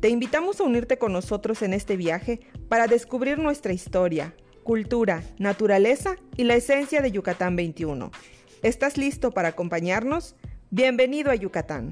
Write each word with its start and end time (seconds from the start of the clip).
Te 0.00 0.08
invitamos 0.08 0.58
a 0.58 0.64
unirte 0.64 0.96
con 0.96 1.12
nosotros 1.12 1.60
en 1.60 1.74
este 1.74 1.98
viaje 1.98 2.40
para 2.70 2.86
descubrir 2.86 3.38
nuestra 3.38 3.74
historia, 3.74 4.34
cultura, 4.62 5.22
naturaleza 5.38 6.16
y 6.38 6.44
la 6.44 6.54
esencia 6.54 7.02
de 7.02 7.12
Yucatán 7.12 7.54
21. 7.54 8.10
¿Estás 8.62 8.96
listo 8.96 9.30
para 9.30 9.48
acompañarnos? 9.48 10.36
Bienvenido 10.70 11.30
a 11.30 11.34
Yucatán. 11.34 11.90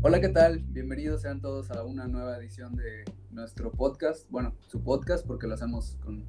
Hola, 0.00 0.22
¿qué 0.22 0.30
tal? 0.30 0.60
Bienvenidos 0.60 1.20
sean 1.20 1.42
todos 1.42 1.70
a 1.70 1.84
una 1.84 2.08
nueva 2.08 2.38
edición 2.38 2.76
de 2.76 3.04
nuestro 3.30 3.72
podcast. 3.72 4.26
Bueno, 4.30 4.54
su 4.68 4.82
podcast 4.82 5.26
porque 5.26 5.46
lo 5.46 5.52
hacemos 5.52 5.98
con, 6.02 6.24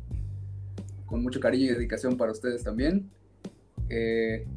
con 1.14 1.22
mucho 1.22 1.40
cariño 1.40 1.66
y 1.66 1.76
dedicación 1.76 2.18
para 2.18 2.32
ustedes 2.32 2.64
también. 2.64 3.12
Eh, 3.88 4.48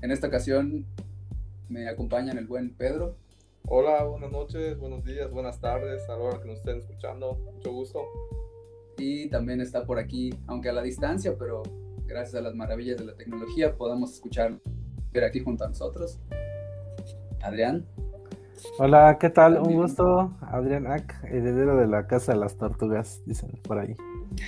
en 0.00 0.10
esta 0.10 0.28
ocasión 0.28 0.86
me 1.68 1.90
acompañan 1.90 2.38
el 2.38 2.46
buen 2.46 2.70
Pedro. 2.70 3.16
Hola, 3.68 4.04
buenas 4.04 4.32
noches, 4.32 4.78
buenos 4.78 5.04
días, 5.04 5.30
buenas 5.30 5.60
tardes, 5.60 6.08
a 6.08 6.16
la 6.16 6.22
hora 6.22 6.40
que 6.40 6.48
nos 6.48 6.60
estén 6.60 6.78
escuchando. 6.78 7.38
Mucho 7.54 7.72
gusto. 7.72 8.06
Y 8.96 9.28
también 9.28 9.60
está 9.60 9.84
por 9.84 9.98
aquí, 9.98 10.32
aunque 10.46 10.70
a 10.70 10.72
la 10.72 10.80
distancia, 10.80 11.34
pero 11.38 11.64
gracias 12.06 12.34
a 12.36 12.40
las 12.40 12.54
maravillas 12.54 12.96
de 12.96 13.04
la 13.04 13.14
tecnología 13.14 13.76
podamos 13.76 14.14
escuchar 14.14 14.58
ver 15.12 15.24
aquí 15.24 15.40
junto 15.40 15.64
a 15.64 15.68
nosotros. 15.68 16.18
Adrián. 17.42 17.84
Hola, 18.78 19.18
¿qué 19.20 19.28
tal? 19.28 19.58
Un 19.58 19.74
gusto, 19.74 20.34
Adrián 20.40 20.86
Ack, 20.86 21.22
heredero 21.24 21.76
de 21.76 21.86
la 21.86 22.06
Casa 22.06 22.32
de 22.32 22.38
las 22.38 22.56
Tortugas, 22.56 23.20
dicen 23.26 23.50
por 23.62 23.78
ahí. 23.78 23.94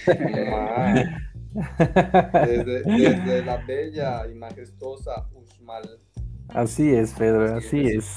desde, 1.79 3.45
la 3.45 3.57
bella 3.67 4.27
y 4.29 4.35
majestuosa 4.35 5.29
Uxmal. 5.35 6.01
Así 6.49 6.93
es, 6.93 7.13
Pedro, 7.13 7.57
así, 7.57 7.81
es. 7.87 8.09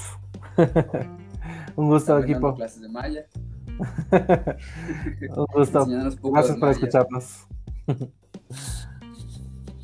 Un 1.76 1.88
gusto, 1.88 2.18
equipo. 2.18 2.54
clases 2.54 2.82
de 2.82 2.88
Maya. 2.88 3.26
Un 5.36 5.46
gusto. 5.52 5.86
Gracias 5.86 6.56
por 6.56 6.70
escucharnos. 6.70 7.46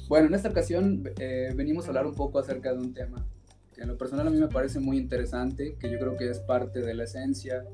bueno, 0.08 0.28
en 0.28 0.34
esta 0.34 0.48
ocasión 0.48 1.04
eh, 1.18 1.52
venimos 1.54 1.84
a 1.86 1.88
hablar 1.88 2.06
un 2.06 2.14
poco 2.14 2.38
acerca 2.38 2.72
de 2.72 2.78
un 2.78 2.94
tema 2.94 3.24
en 3.82 3.88
lo 3.88 3.98
personal 3.98 4.28
a 4.28 4.30
mí 4.30 4.38
me 4.38 4.48
parece 4.48 4.78
muy 4.78 4.96
interesante, 4.96 5.76
que 5.78 5.90
yo 5.90 5.98
creo 5.98 6.16
que 6.16 6.30
es 6.30 6.38
parte 6.38 6.80
de 6.80 6.94
la 6.94 7.04
esencia 7.04 7.64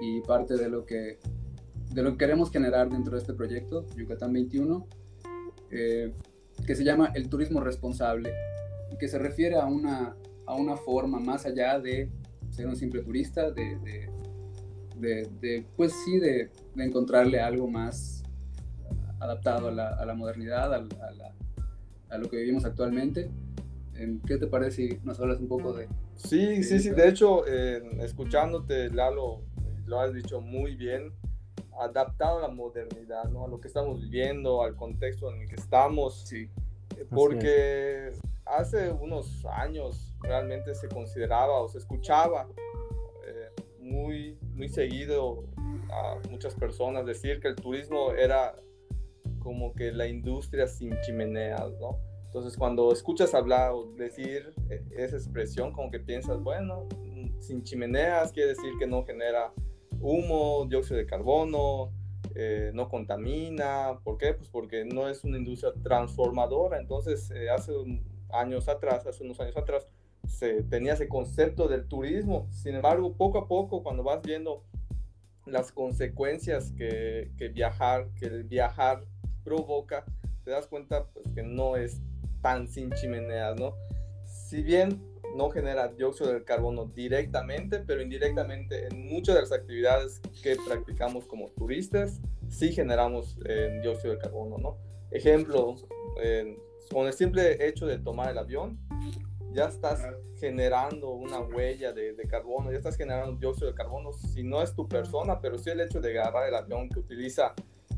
y 0.00 0.20
parte 0.20 0.56
de 0.56 0.68
lo 0.68 0.84
que, 0.84 1.18
de 1.92 2.02
lo 2.02 2.12
que 2.12 2.18
queremos 2.18 2.50
generar 2.50 2.90
dentro 2.90 3.14
de 3.14 3.20
este 3.20 3.32
proyecto, 3.32 3.86
Yucatán 3.96 4.32
21, 4.34 4.86
eh, 5.70 6.12
que 6.66 6.74
se 6.74 6.84
llama 6.84 7.12
el 7.14 7.28
turismo 7.28 7.60
responsable 7.60 8.32
que 8.98 9.08
se 9.08 9.18
refiere 9.18 9.56
a 9.56 9.66
una, 9.66 10.16
a 10.46 10.54
una 10.54 10.76
forma 10.76 11.18
más 11.18 11.46
allá 11.46 11.78
de 11.78 12.10
ser 12.50 12.66
un 12.66 12.76
simple 12.76 13.02
turista, 13.02 13.50
de, 13.50 13.78
de, 14.96 15.28
de, 15.40 15.66
pues 15.76 15.92
sí, 16.04 16.18
de, 16.18 16.50
encontrarle 16.76 17.40
algo 17.40 17.68
más 17.68 18.22
adaptado 19.20 19.68
a 19.68 19.72
la, 19.72 19.88
a 19.88 20.06
la 20.06 20.14
modernidad, 20.14 20.72
a, 20.72 20.78
a, 20.78 22.14
a 22.14 22.18
lo 22.18 22.28
que 22.28 22.38
vivimos 22.38 22.64
actualmente. 22.64 23.30
¿Qué 24.26 24.36
te 24.36 24.46
parece 24.46 24.88
si 24.88 24.98
nos 25.04 25.18
hablas 25.20 25.40
un 25.40 25.48
poco 25.48 25.72
de... 25.72 25.88
Sí, 26.16 26.62
sí, 26.62 26.78
sí, 26.80 26.90
de 26.90 27.08
hecho, 27.08 27.46
escuchándote, 27.46 28.90
Lalo, 28.90 29.42
lo 29.86 30.00
has 30.00 30.12
dicho 30.12 30.40
muy 30.42 30.76
bien, 30.76 31.12
adaptado 31.78 32.38
a 32.38 32.42
la 32.42 32.48
modernidad, 32.48 33.24
¿no? 33.24 33.44
a 33.44 33.48
lo 33.48 33.60
que 33.60 33.68
estamos 33.68 34.00
viviendo, 34.00 34.62
al 34.62 34.76
contexto 34.76 35.32
en 35.32 35.42
el 35.42 35.48
que 35.48 35.56
estamos. 35.56 36.22
Sí. 36.26 36.48
Porque 37.10 38.12
hace 38.46 38.90
unos 38.90 39.44
años 39.46 40.14
realmente 40.20 40.74
se 40.74 40.88
consideraba 40.88 41.60
o 41.60 41.68
se 41.68 41.78
escuchaba 41.78 42.48
eh, 43.26 43.50
muy, 43.80 44.38
muy 44.54 44.68
seguido 44.68 45.44
a 45.90 46.16
muchas 46.30 46.54
personas 46.54 47.06
decir 47.06 47.40
que 47.40 47.48
el 47.48 47.56
turismo 47.56 48.12
era 48.12 48.54
como 49.40 49.74
que 49.74 49.92
la 49.92 50.06
industria 50.06 50.66
sin 50.66 50.98
chimeneas, 51.02 51.72
¿no? 51.80 52.00
Entonces, 52.26 52.56
cuando 52.58 52.92
escuchas 52.92 53.34
hablar 53.34 53.72
o 53.72 53.86
decir 53.96 54.52
eh, 54.68 54.84
esa 54.96 55.16
expresión, 55.16 55.72
como 55.72 55.90
que 55.90 56.00
piensas, 56.00 56.42
bueno, 56.42 56.86
mm, 56.98 57.40
sin 57.40 57.62
chimeneas 57.62 58.32
quiere 58.32 58.50
decir 58.50 58.72
que 58.78 58.86
no 58.86 59.04
genera 59.04 59.52
humo, 60.00 60.66
dióxido 60.68 60.98
de 60.98 61.06
carbono, 61.06 61.92
eh, 62.34 62.70
no 62.74 62.88
contamina. 62.88 63.98
¿Por 64.04 64.18
qué? 64.18 64.34
Pues 64.34 64.48
porque 64.48 64.84
no 64.84 65.08
es 65.08 65.24
una 65.24 65.38
industria 65.38 65.72
transformadora. 65.82 66.78
Entonces, 66.78 67.30
eh, 67.30 67.50
hace 67.50 67.72
años 68.30 68.68
atrás, 68.68 69.06
hace 69.06 69.24
unos 69.24 69.40
años 69.40 69.56
atrás, 69.56 69.86
se 70.26 70.62
tenía 70.64 70.94
ese 70.94 71.08
concepto 71.08 71.68
del 71.68 71.86
turismo. 71.88 72.48
Sin 72.50 72.74
embargo, 72.74 73.14
poco 73.14 73.38
a 73.38 73.48
poco, 73.48 73.82
cuando 73.82 74.02
vas 74.02 74.20
viendo 74.22 74.64
las 75.46 75.72
consecuencias 75.72 76.72
que, 76.72 77.30
que 77.38 77.48
viajar, 77.48 78.08
que 78.18 78.26
el 78.26 78.44
viajar 78.44 79.04
provoca, 79.44 80.04
te 80.44 80.50
das 80.50 80.66
cuenta 80.66 81.06
pues, 81.06 81.26
que 81.34 81.42
no 81.42 81.76
es 81.76 82.00
tan 82.42 82.68
sin 82.68 82.90
chimeneas, 82.92 83.58
¿no? 83.58 83.74
Si 84.24 84.62
bien 84.62 85.00
no 85.36 85.50
genera 85.50 85.88
dióxido 85.88 86.32
de 86.32 86.42
carbono 86.44 86.86
directamente, 86.86 87.80
pero 87.80 88.02
indirectamente 88.02 88.86
en 88.86 89.06
muchas 89.06 89.34
de 89.34 89.40
las 89.42 89.52
actividades 89.52 90.20
que 90.42 90.56
practicamos 90.66 91.26
como 91.26 91.48
turistas, 91.50 92.20
sí 92.48 92.72
generamos 92.72 93.38
eh, 93.44 93.80
dióxido 93.82 94.14
de 94.14 94.18
carbono, 94.18 94.58
¿no? 94.58 94.78
Ejemplo, 95.10 95.76
con 96.90 97.06
el 97.06 97.12
simple 97.12 97.66
hecho 97.66 97.86
de 97.86 97.98
tomar 97.98 98.30
el 98.30 98.38
avión, 98.38 98.78
ya 99.52 99.66
estás 99.66 100.02
generando 100.38 101.10
una 101.10 101.40
huella 101.40 101.92
de, 101.92 102.12
de, 102.12 102.28
carbono, 102.28 102.70
ya 102.70 102.78
estás 102.78 102.96
generando 102.96 103.36
dióxido 103.38 103.68
de 103.68 103.74
carbono, 103.74 104.12
si 104.12 104.42
no 104.42 104.62
es 104.62 104.74
tu 104.74 104.86
persona, 104.88 105.40
pero 105.40 105.58
sí 105.58 105.70
el 105.70 105.80
hecho 105.80 106.00
de 106.00 106.18
agarrar 106.18 106.48
el 106.48 106.54
avión 106.54 106.88
que 106.88 106.98
utiliza 106.98 107.54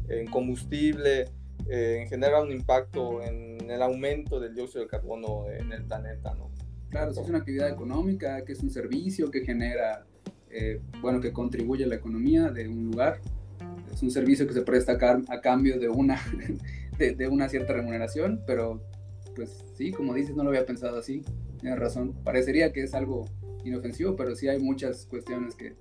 en 0.09 0.27
combustible, 0.27 1.27
eh, 1.69 2.07
genera 2.09 2.41
un 2.41 2.51
impacto 2.51 3.23
en 3.23 3.71
el 3.71 3.83
aumento 3.83 4.41
del 4.41 4.55
dióxido 4.55 4.83
de 4.85 4.89
carbono 4.89 5.51
en 5.51 5.73
el 5.73 5.85
planeta, 5.85 6.35
¿no? 6.35 6.51
Claro, 6.91 7.13
si 7.13 7.21
es 7.21 7.29
una 7.29 7.39
actividad 7.39 7.69
económica, 7.69 8.45
que 8.45 8.53
es 8.53 8.63
un 8.63 8.71
servicio 8.71 9.31
que 9.31 9.45
genera, 9.45 10.07
eh, 10.51 10.81
bueno, 11.03 11.21
que 11.21 11.33
contribuye 11.33 11.85
a 11.85 11.87
la 11.87 11.97
economía 11.97 12.51
de 12.51 12.67
un 12.69 12.85
lugar. 12.87 13.21
Es 13.93 14.03
un 14.03 14.11
servicio 14.11 14.47
que 14.47 14.55
se 14.55 14.63
presta 14.63 14.93
a, 14.93 15.41
cambio 15.41 15.79
de 15.79 15.89
una, 15.89 16.19
de, 16.99 17.29
una 17.29 17.49
cierta 17.49 17.75
remuneración, 17.75 18.43
pero 18.47 18.81
pues 19.35 19.65
sí, 19.75 19.93
como 19.93 20.15
dices, 20.15 20.35
no 20.35 20.45
lo 20.45 20.51
había 20.51 20.65
pensado 20.65 20.99
así. 20.99 21.23
Tienes 21.61 21.79
razón. 21.79 22.15
Parecería 22.25 22.73
que 22.73 22.83
es 22.83 22.95
algo 22.95 23.27
inofensivo, 23.65 24.17
pero 24.17 24.35
sí 24.35 24.49
hay 24.49 24.59
muchas 24.59 25.05
cuestiones 25.07 25.57
que, 25.57 25.75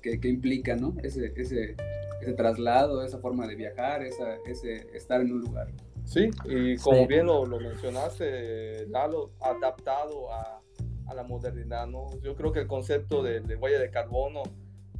que, 0.00 0.28
implican, 0.28 0.80
¿no? 0.80 0.96
Ese, 1.02 1.32
ese, 1.36 1.76
ese 2.22 2.32
traslado, 2.32 3.04
esa 3.04 3.18
forma 3.18 3.46
de 3.46 3.56
viajar, 3.56 4.02
ese 4.02 4.86
estar 4.94 5.20
en 5.20 5.32
un 5.32 5.40
lugar. 5.40 5.68
Sí, 6.10 6.28
y 6.44 6.76
como 6.78 7.06
bien 7.06 7.26
lo, 7.26 7.46
lo, 7.46 7.60
mencionaste, 7.60 8.88
Lalo, 8.88 9.30
adaptado 9.40 10.32
a, 10.32 10.60
a, 11.06 11.14
la 11.14 11.22
modernidad, 11.22 11.86
¿no? 11.86 12.10
Yo 12.20 12.34
creo 12.34 12.50
que 12.50 12.58
el 12.58 12.66
concepto 12.66 13.22
de, 13.22 13.38
de 13.38 13.54
huella 13.54 13.78
de 13.78 13.92
carbono 13.92 14.42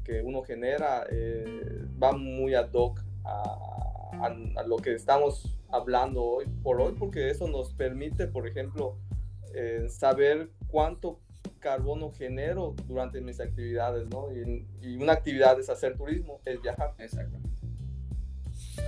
que 0.04 0.22
uno 0.22 0.42
genera 0.42 1.04
eh, 1.10 1.84
va 2.00 2.12
muy 2.12 2.54
ad 2.54 2.70
hoc 2.72 3.00
a, 3.24 4.30
a, 4.56 4.62
lo 4.62 4.76
que 4.76 4.94
estamos 4.94 5.58
hablando 5.72 6.22
hoy 6.22 6.46
por 6.62 6.80
hoy, 6.80 6.94
porque 6.96 7.28
eso 7.28 7.48
nos 7.48 7.74
permite, 7.74 8.28
por 8.28 8.46
ejemplo, 8.46 8.96
eh, 9.52 9.86
saber 9.88 10.52
cuánto 10.68 11.18
carbono 11.58 12.12
genero 12.12 12.76
durante 12.86 13.20
mis 13.20 13.40
actividades, 13.40 14.08
¿no? 14.10 14.28
Y, 14.30 14.96
una 14.96 15.14
actividad 15.14 15.58
es 15.58 15.68
hacer 15.68 15.96
turismo, 15.96 16.40
es 16.44 16.62
viajar. 16.62 16.94
Exactamente. 16.98 17.50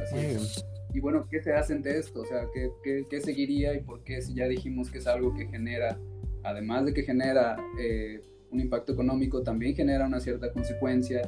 Así 0.00 0.18
es. 0.18 0.64
Y 0.94 1.00
bueno, 1.00 1.26
¿qué 1.30 1.42
se 1.42 1.52
hace 1.52 1.74
de 1.78 1.98
esto? 1.98 2.20
O 2.20 2.26
sea, 2.26 2.46
¿qué, 2.52 2.70
qué, 3.08 3.20
seguiría 3.20 3.74
y 3.74 3.80
por 3.80 4.02
qué 4.04 4.20
si 4.20 4.34
ya 4.34 4.46
dijimos 4.46 4.90
que 4.90 4.98
es 4.98 5.06
algo 5.06 5.34
que 5.34 5.46
genera, 5.46 5.98
además 6.42 6.84
de 6.84 6.92
que 6.92 7.02
genera 7.02 7.56
eh, 7.78 8.20
un 8.50 8.60
impacto 8.60 8.92
económico, 8.92 9.42
también 9.42 9.74
genera 9.74 10.06
una 10.06 10.20
cierta 10.20 10.52
consecuencia? 10.52 11.22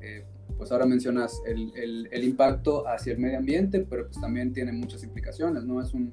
Eh, 0.00 0.24
pues 0.56 0.72
ahora 0.72 0.86
mencionas 0.86 1.40
el, 1.46 1.72
el, 1.76 2.08
el, 2.10 2.24
impacto 2.24 2.86
hacia 2.86 3.12
el 3.12 3.18
medio 3.18 3.38
ambiente, 3.38 3.86
pero 3.88 4.06
pues 4.06 4.20
también 4.20 4.52
tiene 4.52 4.72
muchas 4.72 5.04
implicaciones, 5.04 5.64
¿no? 5.64 5.80
Es 5.80 5.94
un, 5.94 6.12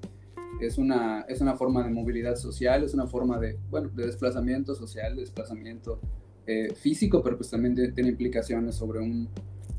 es 0.59 0.77
una, 0.77 1.25
es 1.27 1.41
una 1.41 1.55
forma 1.55 1.83
de 1.83 1.89
movilidad 1.89 2.35
social, 2.35 2.83
es 2.83 2.93
una 2.93 3.07
forma 3.07 3.39
de, 3.39 3.57
bueno, 3.69 3.89
de 3.89 4.05
desplazamiento 4.05 4.75
social, 4.75 5.15
de 5.15 5.21
desplazamiento 5.21 5.99
eh, 6.47 6.73
físico, 6.75 7.23
pero 7.23 7.37
pues 7.37 7.49
también 7.49 7.75
tiene 7.93 8.09
implicaciones 8.09 8.75
sobre, 8.75 8.99
un, 8.99 9.29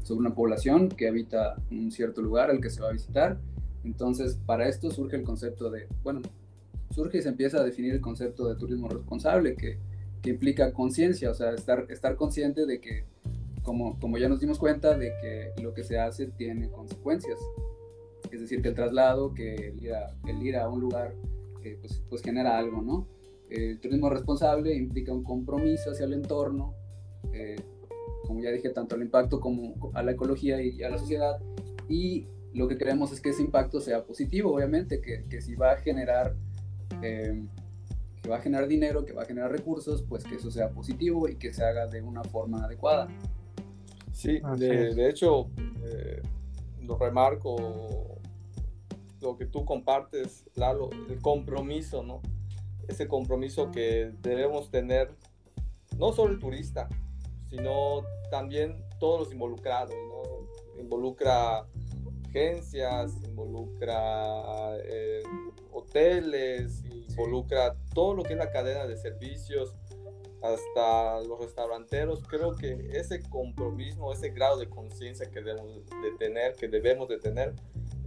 sobre 0.06 0.20
una 0.20 0.34
población 0.34 0.88
que 0.88 1.08
habita 1.08 1.56
un 1.70 1.90
cierto 1.90 2.22
lugar 2.22 2.50
al 2.50 2.60
que 2.60 2.70
se 2.70 2.80
va 2.80 2.88
a 2.88 2.92
visitar. 2.92 3.38
Entonces, 3.84 4.38
para 4.46 4.68
esto 4.68 4.90
surge 4.90 5.16
el 5.16 5.22
concepto 5.22 5.70
de, 5.70 5.88
bueno, 6.02 6.22
surge 6.90 7.18
y 7.18 7.22
se 7.22 7.28
empieza 7.28 7.58
a 7.58 7.64
definir 7.64 7.92
el 7.92 8.00
concepto 8.00 8.48
de 8.48 8.56
turismo 8.56 8.88
responsable, 8.88 9.54
que, 9.56 9.78
que 10.22 10.30
implica 10.30 10.72
conciencia, 10.72 11.30
o 11.30 11.34
sea, 11.34 11.50
estar, 11.50 11.86
estar 11.90 12.16
consciente 12.16 12.66
de 12.66 12.80
que, 12.80 13.04
como, 13.62 13.98
como 13.98 14.18
ya 14.18 14.28
nos 14.28 14.40
dimos 14.40 14.58
cuenta, 14.58 14.96
de 14.96 15.12
que 15.20 15.62
lo 15.62 15.74
que 15.74 15.84
se 15.84 15.98
hace 15.98 16.26
tiene 16.26 16.70
consecuencias 16.70 17.38
es 18.32 18.40
decir, 18.40 18.62
que 18.62 18.68
el 18.68 18.74
traslado, 18.74 19.34
que 19.34 19.54
el 19.54 19.82
ir 19.82 19.94
a, 19.94 20.14
el 20.26 20.42
ir 20.42 20.56
a 20.56 20.68
un 20.68 20.80
lugar, 20.80 21.14
eh, 21.62 21.78
pues, 21.80 22.02
pues, 22.08 22.22
genera 22.22 22.58
algo, 22.58 22.82
¿no? 22.82 23.06
El 23.48 23.78
turismo 23.78 24.10
responsable 24.10 24.74
implica 24.74 25.12
un 25.12 25.22
compromiso 25.22 25.90
hacia 25.90 26.06
el 26.06 26.14
entorno, 26.14 26.74
eh, 27.32 27.56
como 28.26 28.42
ya 28.42 28.50
dije, 28.50 28.70
tanto 28.70 28.94
al 28.94 29.02
impacto 29.02 29.40
como 29.40 29.90
a 29.94 30.02
la 30.02 30.12
ecología 30.12 30.60
y 30.60 30.82
a 30.82 30.90
la 30.90 30.98
sociedad, 30.98 31.38
y 31.88 32.26
lo 32.52 32.68
que 32.68 32.78
queremos 32.78 33.12
es 33.12 33.20
que 33.20 33.30
ese 33.30 33.42
impacto 33.42 33.80
sea 33.80 34.04
positivo, 34.04 34.54
obviamente, 34.54 35.00
que, 35.00 35.24
que 35.28 35.40
si 35.40 35.54
va 35.54 35.72
a 35.72 35.76
generar... 35.76 36.34
Eh, 37.02 37.44
que 38.22 38.30
va 38.30 38.38
a 38.38 38.40
generar 38.40 38.66
dinero, 38.66 39.04
que 39.04 39.12
va 39.12 39.22
a 39.22 39.24
generar 39.24 39.52
recursos, 39.52 40.02
pues 40.02 40.24
que 40.24 40.34
eso 40.34 40.50
sea 40.50 40.70
positivo 40.70 41.28
y 41.28 41.36
que 41.36 41.52
se 41.52 41.62
haga 41.64 41.86
de 41.86 42.02
una 42.02 42.24
forma 42.24 42.64
adecuada. 42.64 43.06
Sí, 44.10 44.40
de, 44.58 44.94
de 44.94 45.08
hecho, 45.08 45.48
lo 46.82 46.98
remarco 46.98 48.18
lo 49.20 49.36
que 49.36 49.46
tú 49.46 49.64
compartes, 49.64 50.44
Lalo, 50.54 50.90
el 51.08 51.20
compromiso, 51.20 52.02
¿no? 52.02 52.20
Ese 52.88 53.06
compromiso 53.08 53.70
que 53.70 54.12
debemos 54.22 54.70
tener, 54.70 55.10
no 55.98 56.12
solo 56.12 56.32
el 56.32 56.38
turista, 56.38 56.88
sino 57.56 58.02
también 58.30 58.84
todos 58.98 59.20
los 59.20 59.32
involucrados, 59.32 59.94
¿no? 60.08 60.80
Involucra 60.80 61.66
agencias, 62.28 63.12
involucra 63.24 64.76
eh, 64.84 65.22
hoteles, 65.72 66.84
involucra 66.84 67.74
todo 67.94 68.14
lo 68.14 68.22
que 68.22 68.34
es 68.34 68.38
la 68.38 68.50
cadena 68.50 68.86
de 68.86 68.96
servicios, 68.96 69.74
hasta 70.42 71.20
los 71.22 71.40
restauranteros. 71.40 72.22
Creo 72.28 72.54
que 72.54 72.90
ese 72.92 73.22
compromiso, 73.22 74.12
ese 74.12 74.30
grado 74.30 74.58
de 74.58 74.68
conciencia 74.68 75.30
que 75.30 75.40
debemos 75.40 75.86
de 76.02 76.10
tener, 76.18 76.54
que 76.54 76.68
debemos 76.68 77.08
de 77.08 77.18
tener, 77.18 77.54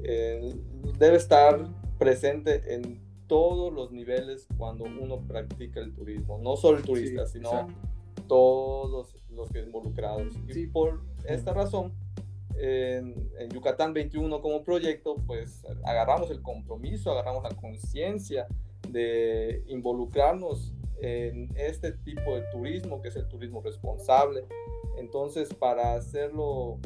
eh, 0.03 0.53
debe 0.97 1.17
estar 1.17 1.67
presente 1.97 2.75
en 2.75 3.01
todos 3.27 3.73
los 3.73 3.91
niveles 3.91 4.47
cuando 4.57 4.85
uno 4.85 5.21
practica 5.21 5.79
el 5.79 5.93
turismo, 5.93 6.39
no 6.39 6.55
solo 6.55 6.77
el 6.77 6.83
turista, 6.83 7.27
sino 7.27 7.67
todos 8.29 9.13
los 9.29 9.51
que 9.51 9.59
involucrados. 9.59 10.33
Y 10.47 10.67
por 10.67 11.01
esta 11.25 11.53
razón, 11.53 11.93
en, 12.57 13.29
en, 13.37 13.49
Yucatán 13.49 13.93
21 13.93 14.41
como 14.41 14.63
proyecto, 14.63 15.15
pues 15.27 15.65
agarramos 15.83 16.31
el 16.31 16.41
compromiso, 16.41 17.11
agarramos 17.11 17.43
la 17.43 17.55
conciencia 17.57 18.47
de 18.87 19.63
involucrarnos 19.67 20.73
en 21.01 21.49
este 21.55 21.91
tipo 21.91 22.35
de 22.35 22.43
turismo, 22.51 23.01
que 23.01 23.09
es 23.09 23.15
el 23.15 23.27
turismo 23.27 23.61
responsable. 23.61 24.45
Entonces, 24.97 25.53
para 25.53 25.93
hacerlo 25.95 26.79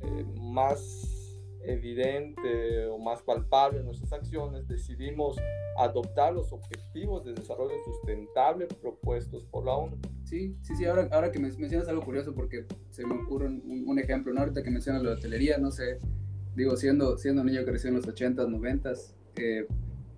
eh, 0.00 0.24
más 0.40 1.21
evidente 1.64 2.86
o 2.86 2.98
más 2.98 3.22
palpable 3.22 3.80
en 3.80 3.86
nuestras 3.86 4.12
acciones, 4.12 4.66
decidimos 4.68 5.36
adoptar 5.78 6.32
los 6.32 6.52
objetivos 6.52 7.24
de 7.24 7.32
desarrollo 7.32 7.74
sustentable 7.84 8.66
propuestos 8.66 9.44
por 9.44 9.64
la 9.64 9.72
ONU. 9.72 9.96
Sí, 10.24 10.56
sí, 10.62 10.76
sí, 10.76 10.84
ahora, 10.84 11.08
ahora 11.12 11.30
que 11.30 11.38
me 11.38 11.50
mencionas 11.52 11.88
algo 11.88 12.04
curioso 12.04 12.34
porque 12.34 12.66
se 12.90 13.06
me 13.06 13.14
ocurre 13.14 13.46
un, 13.46 13.98
ejemplo, 13.98 14.32
¿no? 14.32 14.40
ahorita 14.40 14.62
que 14.62 14.70
mencionas 14.70 15.02
la 15.02 15.12
hotelería, 15.12 15.58
no 15.58 15.70
sé, 15.70 15.98
digo, 16.56 16.76
siendo, 16.76 17.16
siendo 17.16 17.44
niño 17.44 17.60
que 17.60 17.66
creció 17.66 17.88
en 17.88 17.96
los 17.96 18.06
80s, 18.06 18.48
90s, 18.48 19.14
eh, 19.36 19.66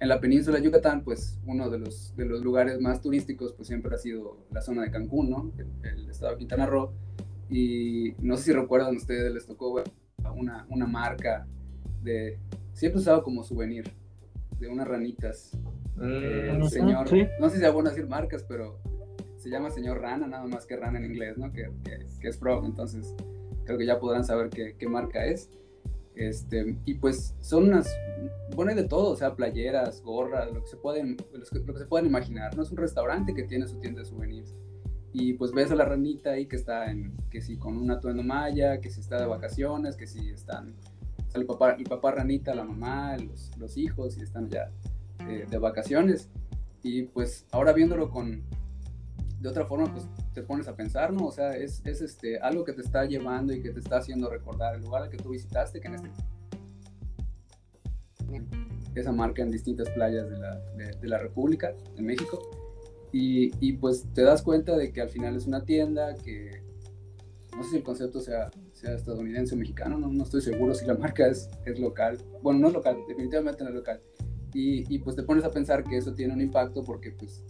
en 0.00 0.08
la 0.08 0.20
península 0.20 0.58
de 0.58 0.64
Yucatán, 0.64 1.02
pues 1.04 1.38
uno 1.46 1.70
de 1.70 1.78
los, 1.78 2.14
de 2.16 2.24
los 2.26 2.42
lugares 2.42 2.80
más 2.80 3.00
turísticos 3.00 3.52
pues 3.54 3.68
siempre 3.68 3.94
ha 3.94 3.98
sido 3.98 4.36
la 4.50 4.60
zona 4.60 4.82
de 4.82 4.90
Cancún, 4.90 5.30
¿no? 5.30 5.52
El, 5.82 6.10
estado 6.10 6.32
de 6.32 6.38
Quintana 6.38 6.66
Roo. 6.66 6.92
Y 7.48 8.14
no 8.18 8.36
sé 8.36 8.44
si 8.44 8.52
recuerdan 8.52 8.96
ustedes, 8.96 9.32
les 9.32 9.46
tocó 9.46 9.82
una, 10.34 10.66
una 10.68 10.86
marca 10.86 11.46
de, 12.02 12.38
siempre 12.72 13.00
usado 13.00 13.22
como 13.22 13.42
souvenir, 13.42 13.90
de 14.58 14.68
unas 14.68 14.86
ranitas. 14.86 15.56
Mm, 15.96 16.64
señor, 16.64 17.08
no 17.40 17.48
sé 17.48 17.58
si 17.58 17.64
es 17.64 17.72
bueno 17.72 17.90
decir 17.90 18.06
marcas, 18.06 18.44
pero 18.48 18.78
se 19.36 19.50
llama 19.50 19.70
señor 19.70 20.00
Rana, 20.00 20.26
nada 20.26 20.46
más 20.46 20.66
que 20.66 20.76
Rana 20.76 20.98
en 20.98 21.06
inglés, 21.06 21.36
¿no? 21.36 21.52
Que, 21.52 21.70
que, 22.20 22.28
es 22.28 22.38
Frog, 22.38 22.64
entonces 22.64 23.14
creo 23.64 23.78
que 23.78 23.86
ya 23.86 24.00
podrán 24.00 24.24
saber 24.24 24.50
qué, 24.50 24.74
qué 24.78 24.88
marca 24.88 25.24
es. 25.26 25.50
Este, 26.14 26.76
y 26.84 26.94
pues 26.94 27.34
son 27.40 27.64
unas, 27.64 27.92
bueno, 28.54 28.74
de 28.74 28.84
todo, 28.84 29.10
o 29.10 29.16
sea, 29.16 29.34
playeras, 29.34 30.00
gorras, 30.02 30.52
lo 30.52 30.62
que 30.62 30.68
se 30.68 30.76
pueden, 30.76 31.16
lo 31.32 31.74
que 31.74 31.78
se 31.78 31.86
pueden 31.86 32.06
imaginar, 32.06 32.56
¿no? 32.56 32.62
Es 32.62 32.70
un 32.70 32.76
restaurante 32.76 33.34
que 33.34 33.42
tiene 33.42 33.66
su 33.66 33.78
tienda 33.78 34.00
de 34.00 34.06
souvenirs. 34.06 34.54
Y 35.14 35.34
pues 35.34 35.52
ves 35.52 35.70
a 35.70 35.76
la 35.76 35.84
ranita 35.84 36.32
ahí 36.32 36.46
que 36.46 36.56
está 36.56 36.90
en, 36.90 37.16
que 37.30 37.40
si 37.40 37.56
con 37.56 37.78
un 37.78 37.90
atuendo 37.90 38.24
maya, 38.24 38.80
que 38.80 38.90
si 38.90 39.00
está 39.00 39.20
de 39.20 39.26
vacaciones, 39.26 39.96
que 39.96 40.08
si 40.08 40.28
están, 40.30 40.74
el 41.34 41.46
papá, 41.46 41.76
el 41.78 41.84
papá 41.84 42.10
ranita, 42.10 42.52
la 42.52 42.64
mamá, 42.64 43.16
los, 43.16 43.56
los 43.56 43.76
hijos, 43.76 44.18
y 44.18 44.22
están 44.22 44.50
ya 44.50 44.72
eh, 45.28 45.46
de 45.48 45.58
vacaciones. 45.58 46.28
Y 46.82 47.04
pues 47.04 47.46
ahora 47.52 47.72
viéndolo 47.72 48.10
con, 48.10 48.42
de 49.40 49.48
otra 49.48 49.66
forma, 49.66 49.92
pues 49.92 50.08
te 50.32 50.42
pones 50.42 50.66
a 50.66 50.74
pensar, 50.74 51.12
¿no? 51.12 51.26
O 51.26 51.30
sea, 51.30 51.54
es, 51.54 51.80
es, 51.84 52.00
este, 52.00 52.40
algo 52.40 52.64
que 52.64 52.72
te 52.72 52.80
está 52.80 53.04
llevando 53.04 53.52
y 53.52 53.62
que 53.62 53.70
te 53.70 53.78
está 53.78 53.98
haciendo 53.98 54.28
recordar 54.28 54.74
el 54.74 54.82
lugar 54.82 55.04
al 55.04 55.10
que 55.10 55.16
tú 55.16 55.30
visitaste, 55.30 55.80
que 55.80 55.88
en 55.88 55.94
este... 55.94 56.10
Esa 58.96 59.12
marca 59.12 59.42
en 59.42 59.50
distintas 59.50 59.88
playas 59.90 60.28
de 60.28 60.38
la, 60.38 60.56
de, 60.76 61.08
la 61.08 61.18
República, 61.18 61.72
de 61.94 62.02
México. 62.02 62.63
Y, 63.16 63.52
y, 63.60 63.74
pues 63.74 64.08
te 64.12 64.22
das 64.22 64.42
cuenta 64.42 64.76
de 64.76 64.92
que 64.92 65.00
al 65.00 65.08
final 65.08 65.36
es 65.36 65.46
una 65.46 65.64
tienda 65.64 66.16
que... 66.16 66.64
No 67.56 67.62
sé 67.62 67.70
si 67.70 67.76
el 67.76 67.84
concepto 67.84 68.20
sea, 68.20 68.50
sea 68.72 68.92
estadounidense 68.92 69.54
o 69.54 69.58
mexicano, 69.58 69.96
no, 69.96 70.08
no 70.08 70.24
estoy 70.24 70.40
seguro 70.42 70.74
si 70.74 70.84
la 70.84 70.94
marca 70.98 71.28
es, 71.28 71.48
es 71.64 71.78
local. 71.78 72.18
Bueno, 72.42 72.58
no 72.58 72.66
es 72.66 72.74
local, 72.74 72.96
definitivamente 73.06 73.62
no 73.62 73.70
es 73.70 73.76
local. 73.76 74.00
Y, 74.52 74.92
y, 74.92 74.98
pues 74.98 75.14
te 75.14 75.22
pones 75.22 75.44
a 75.44 75.52
pensar 75.52 75.84
que 75.84 75.96
eso 75.96 76.12
tiene 76.12 76.32
un 76.32 76.40
impacto 76.40 76.82
porque 76.82 77.12
pues 77.12 77.44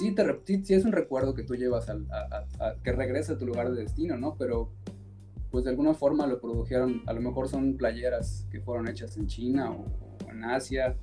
sí, 0.00 0.16
te, 0.16 0.24
sí, 0.64 0.74
es 0.74 0.84
un 0.84 0.90
recuerdo 0.90 1.32
que 1.32 1.44
tú 1.44 1.54
llevas 1.54 1.88
a, 1.88 1.96
que 2.82 2.90
regresa 2.90 3.34
a 3.34 3.38
tu 3.38 3.46
lugar 3.46 3.70
de 3.70 3.82
destino, 3.82 4.16
¿no? 4.16 4.34
Pero 4.36 4.72
pues 5.52 5.62
de 5.62 5.70
alguna 5.70 5.94
forma 5.94 6.26
lo 6.26 6.40
produjeron, 6.40 7.02
a 7.06 7.12
lo 7.12 7.20
mejor 7.20 7.48
son 7.48 7.76
playeras 7.76 8.48
que 8.50 8.60
fueron 8.60 8.88
hechas 8.88 9.16
en 9.16 9.28
China 9.28 9.70
o, 9.70 9.84
en 10.28 10.42
Asia, 10.42 10.96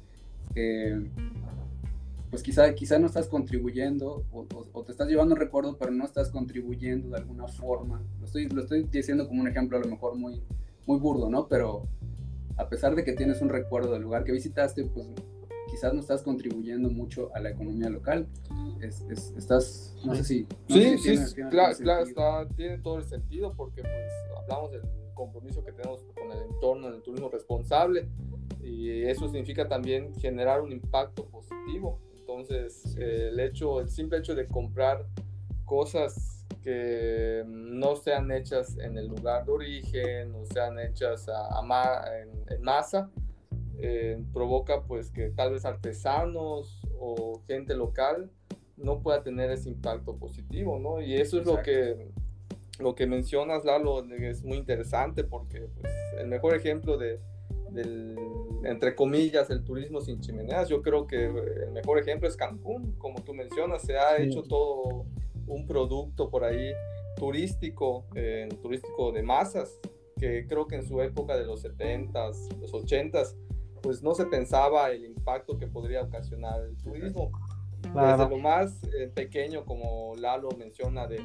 pues 2.30 2.44
quizá, 2.44 2.74
quizá 2.76 3.00
no 3.00 3.08
estás 3.08 3.28
contribuyendo 3.28 4.24
o, 4.32 4.84
te 4.84 4.92
estás 4.92 5.08
llevando 5.08 5.34
un 5.34 5.42
recuerdo, 5.42 5.78
pero 5.78 5.92
no 5.92 6.06
estás 6.06 6.30
contribuyendo 6.30 7.10
de 7.10 7.18
alguna 7.18 7.48
forma. 7.48 8.04
Lo 8.20 8.26
estoy, 8.26 8.48
lo 8.50 8.62
estoy 8.62 8.84
diciendo 8.84 9.28
como 9.28 9.42
un 9.42 9.48
ejemplo 9.48 9.78
a 9.78 9.82
lo 9.82 9.88
mejor 9.88 10.16
muy, 10.16 10.44
muy 10.86 11.00
burdo, 11.00 11.30
¿no? 11.30 11.48
Pero 11.48 11.88
a 12.58 12.70
pesar 12.70 12.96
de 12.96 13.04
que 13.04 13.14
tienes 13.14 13.42
un 13.42 13.50
recuerdo 13.50 13.94
del 13.94 14.04
lugar 14.04 14.24
que 14.24 14.32
visitaste, 14.32 14.86
pues 14.86 15.08
quizás 15.72 15.94
no 15.94 16.02
estás 16.02 16.22
contribuyendo 16.22 16.90
mucho 16.90 17.32
a 17.34 17.40
la 17.40 17.50
economía 17.50 17.90
local. 17.90 18.28
Es, 18.80 19.02
estás, 19.36 19.96
no 20.06 20.14
sé 20.16 20.24
si... 20.24 20.48
sí, 20.68 20.98
sí, 20.98 21.18
claro, 21.50 21.76
claro 21.78 22.04
está, 22.04 22.48
tiene 22.56 22.78
todo 22.78 23.00
el 23.00 23.06
sentido 23.06 23.54
porque 23.56 23.82
pues 23.82 24.14
hablamos 24.38 24.72
del 24.72 24.82
compromiso 25.16 25.64
que 25.64 25.72
tenemos 25.72 26.04
con 26.16 26.32
el 26.32 26.44
entorno 26.44 26.88
en 26.88 26.96
el 26.96 27.02
turismo 27.02 27.30
responsable 27.30 28.08
y 28.62 29.02
eso 29.04 29.28
significa 29.28 29.68
también 29.68 30.14
generar 30.16 30.62
un 30.62 30.72
impacto 30.72 31.26
positivo. 31.26 32.00
Entonces, 32.30 32.96
el 32.96 33.40
hecho, 33.40 33.82
el 33.82 33.90
simple 33.90 34.20
hecho 34.20 34.36
de 34.36 34.46
comprar 34.46 35.04
cosas 35.66 36.46
que 36.62 37.44
no 37.48 37.96
sean 37.96 38.32
hechas 38.32 38.78
en 38.78 39.00
el 39.00 39.08
lugar 39.08 39.46
de 39.46 39.52
origen, 39.52 40.32
no 40.34 40.46
sean 40.46 40.78
hechas 40.78 41.28
a, 41.28 41.50
en 42.22 42.62
masa, 42.62 43.10
eh, 43.80 44.22
provoca 44.32 44.84
pues 44.84 45.10
que 45.10 45.32
tal 45.32 45.54
vez 45.54 45.66
artesanos 45.66 46.80
o 47.00 47.42
gente 47.48 47.74
local 47.74 48.30
no 48.78 49.02
pueda 49.02 49.24
tener 49.24 49.50
ese 49.50 49.70
impacto 49.70 50.16
positivo, 50.18 50.78
¿no? 50.78 51.02
Y 51.02 51.16
eso 51.16 51.40
es 51.40 51.48
lo 51.48 51.64
que, 51.64 52.12
lo 52.80 52.94
que 52.94 53.08
mencionas, 53.08 53.66
Lalo, 53.66 54.06
es 54.06 54.44
muy 54.44 54.58
interesante 54.58 55.24
porque 55.24 55.68
pues, 55.82 55.92
el 56.20 56.28
mejor 56.28 56.56
ejemplo 56.56 56.96
de, 56.96 57.20
del, 57.72 58.16
entre 58.64 58.96
comillas, 58.96 59.50
el 59.50 59.64
turismo 59.64 60.02
sin 60.02 60.20
chimeneas, 60.20 60.70
yo 60.70 60.82
creo 60.82 61.08
que 61.08 61.26
el 61.26 61.72
mejor 61.72 62.00
ejemplo 62.00 62.28
es 62.28 62.36
Cancún, 62.36 62.96
como 62.98 63.24
tú 63.24 63.34
mencionas, 63.34 63.82
se 63.84 63.98
ha 63.98 64.18
hecho 64.18 64.44
todo 64.44 65.06
un 65.48 65.66
producto 65.66 66.30
por 66.30 66.44
ahí 66.44 66.74
turístico, 67.16 68.06
eh, 68.16 68.48
turístico 68.62 69.12
de 69.12 69.24
masas, 69.24 69.80
que 70.18 70.46
creo 70.48 70.68
que 70.68 70.76
en 70.76 70.86
su 70.86 71.02
época 71.02 71.38
de 71.38 71.46
los 71.46 71.64
70s, 71.64 72.60
los 72.60 72.74
80s, 72.74 73.36
pues 73.82 74.04
no 74.04 74.14
se 74.14 74.26
pensaba 74.26 74.92
el 74.92 75.06
impacto 75.06 75.58
que 75.58 75.68
podría 75.68 76.02
ocasionar 76.02 76.62
el 76.62 76.78
turismo. 76.78 77.32
Desde 77.82 78.30
lo 78.30 78.38
más 78.38 78.84
eh, 78.94 79.10
pequeño, 79.14 79.64
como 79.66 80.14
Lalo 80.18 80.50
menciona, 80.58 81.08
de, 81.08 81.22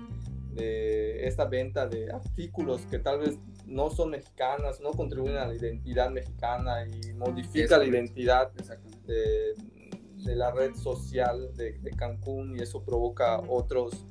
de 0.53 1.27
esta 1.27 1.47
venta 1.47 1.89
de 1.89 2.11
artículos 2.13 2.87
que 2.87 3.01
tal 3.01 3.19
vez 3.21 3.39
no 3.67 3.91
son 3.91 4.11
mexicanas, 4.11 4.81
no 4.81 4.93
contribuyen 4.93 5.39
a 5.39 5.47
la 5.47 5.55
identidad 5.55 6.11
mexicana 6.11 6.87
y 6.87 7.13
modifica 7.15 7.79
la 7.79 7.85
identidad 7.85 8.53
de, 8.53 9.55
de, 10.25 10.37
la 10.37 10.51
red 10.51 10.75
social 10.75 11.55
de, 11.55 11.79
de, 11.79 11.91
Cancún 11.93 12.57
y 12.57 12.63
eso 12.63 12.83
provoca 12.83 13.41
otros 13.49 14.07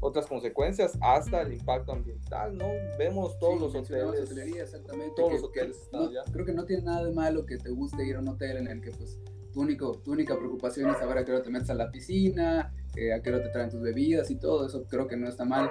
otras 0.00 0.26
consecuencias 0.26 0.96
hasta 1.00 1.42
el 1.42 1.52
impacto 1.52 1.92
ambiental, 1.92 2.56
¿no? 2.56 2.66
Vemos 2.98 3.38
todos 3.38 3.60
los 3.60 3.74
hoteles. 3.74 4.30
exactamente. 4.30 5.12
Todos 5.16 5.32
los 5.32 5.42
hoteles 5.42 5.88
Creo 6.32 6.44
que 6.46 6.52
no 6.52 6.64
tiene 6.64 6.84
nada 6.84 7.04
de 7.04 7.12
malo 7.12 7.44
que 7.44 7.58
te 7.58 7.70
guste 7.70 8.06
ir 8.06 8.16
a 8.16 8.20
un 8.20 8.28
hotel 8.28 8.58
en 8.58 8.68
el 8.68 8.80
que 8.80 8.92
pues 8.92 9.18
tu, 9.52 9.60
único, 9.60 9.92
tu 10.04 10.12
única 10.12 10.36
preocupación 10.36 10.90
es 10.90 10.98
saber 10.98 11.18
a 11.18 11.24
qué 11.24 11.32
hora 11.32 11.42
te 11.42 11.50
metes 11.50 11.70
a 11.70 11.74
la 11.74 11.90
piscina, 11.90 12.72
eh, 12.94 13.12
a 13.12 13.22
qué 13.22 13.30
hora 13.30 13.42
te 13.42 13.48
traen 13.48 13.70
tus 13.70 13.80
bebidas 13.80 14.30
y 14.30 14.36
todo, 14.36 14.66
eso 14.66 14.84
creo 14.84 15.08
que 15.08 15.16
no 15.16 15.28
está 15.28 15.44
mal, 15.44 15.70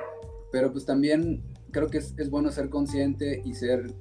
pero 0.52 0.72
pues 0.72 0.86
también 0.86 1.44
creo 1.72 1.90
que 1.90 2.00
es, 2.00 2.14
es 2.18 2.30
bueno 2.30 2.52
ser 2.52 2.70
consciente 2.70 3.42
y 3.44 3.54
ser, 3.54 3.94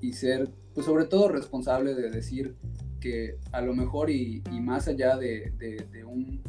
y 0.00 0.12
ser, 0.12 0.50
pues 0.74 0.86
sobre 0.86 1.04
todo 1.04 1.28
responsable 1.28 1.94
de 1.94 2.10
decir 2.10 2.54
que 3.00 3.38
a 3.52 3.60
lo 3.60 3.74
mejor 3.74 4.10
y, 4.10 4.42
y 4.50 4.60
más 4.60 4.88
allá 4.88 5.16
de, 5.16 5.52
de, 5.58 5.86
de, 5.92 6.04
un, 6.04 6.40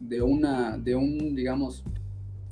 de, 0.00 0.22
una, 0.22 0.76
de 0.76 0.96
un, 0.96 1.34
digamos, 1.34 1.84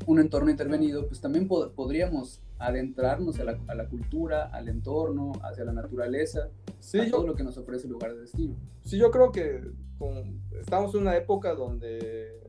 un 0.06 0.20
entorno 0.20 0.50
intervenido, 0.50 1.06
pues 1.08 1.20
también 1.20 1.48
podríamos 1.48 2.40
adentrarnos 2.58 3.38
a 3.40 3.44
la, 3.44 3.58
a 3.66 3.74
la, 3.74 3.88
cultura, 3.88 4.46
al 4.46 4.68
entorno, 4.68 5.32
hacia 5.42 5.64
la 5.64 5.72
naturaleza, 5.72 6.48
sí, 6.78 7.00
a 7.00 7.10
todo 7.10 7.26
lo 7.26 7.34
que 7.34 7.42
nos 7.42 7.58
ofrece 7.58 7.86
el 7.86 7.92
lugar 7.92 8.14
de 8.14 8.20
destino. 8.20 8.54
Sí, 8.84 8.98
yo 8.98 9.10
creo 9.10 9.32
que 9.32 9.60
estamos 10.60 10.94
en 10.94 11.02
una 11.02 11.16
época 11.16 11.54
donde 11.54 12.40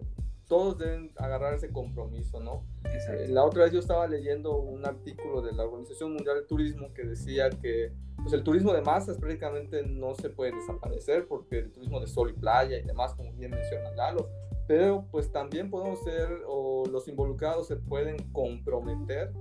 todos 0.48 0.78
deben 0.78 1.12
agarrar 1.18 1.54
ese 1.54 1.72
compromiso, 1.72 2.40
¿no? 2.40 2.64
Eh, 2.86 3.28
la 3.30 3.44
otra 3.44 3.64
vez 3.64 3.74
yo 3.74 3.80
estaba 3.80 4.08
leyendo 4.08 4.58
un 4.58 4.86
artículo 4.86 5.42
de 5.42 5.52
la 5.52 5.66
Organización 5.66 6.14
Mundial 6.14 6.38
del 6.38 6.48
Turismo 6.48 6.94
que 6.94 7.04
decía 7.04 7.50
que 7.50 7.92
pues, 8.16 8.34
el 8.34 8.44
turismo 8.44 8.74
de 8.74 8.82
masas 8.82 9.18
prácticamente 9.18 9.84
no 9.84 10.16
se 10.16 10.30
puede 10.30 10.54
desaparecer 10.54 11.28
porque 11.28 11.60
el 11.60 11.72
turismo 11.72 12.00
de 12.00 12.08
sol 12.08 12.30
y 12.30 12.34
playa 12.34 12.78
y 12.78 12.84
demás, 12.84 13.14
como 13.14 13.34
bien 13.34 13.52
menciona 13.52 13.92
Lalo, 13.92 14.30
pero 14.68 15.06
pues 15.12 15.32
también 15.32 15.70
podemos 15.70 16.04
ser 16.04 16.30
o 16.48 16.86
los 16.86 17.08
involucrados 17.08 17.68
se 17.68 17.76
pueden 17.76 18.18
comprometer 18.32 19.32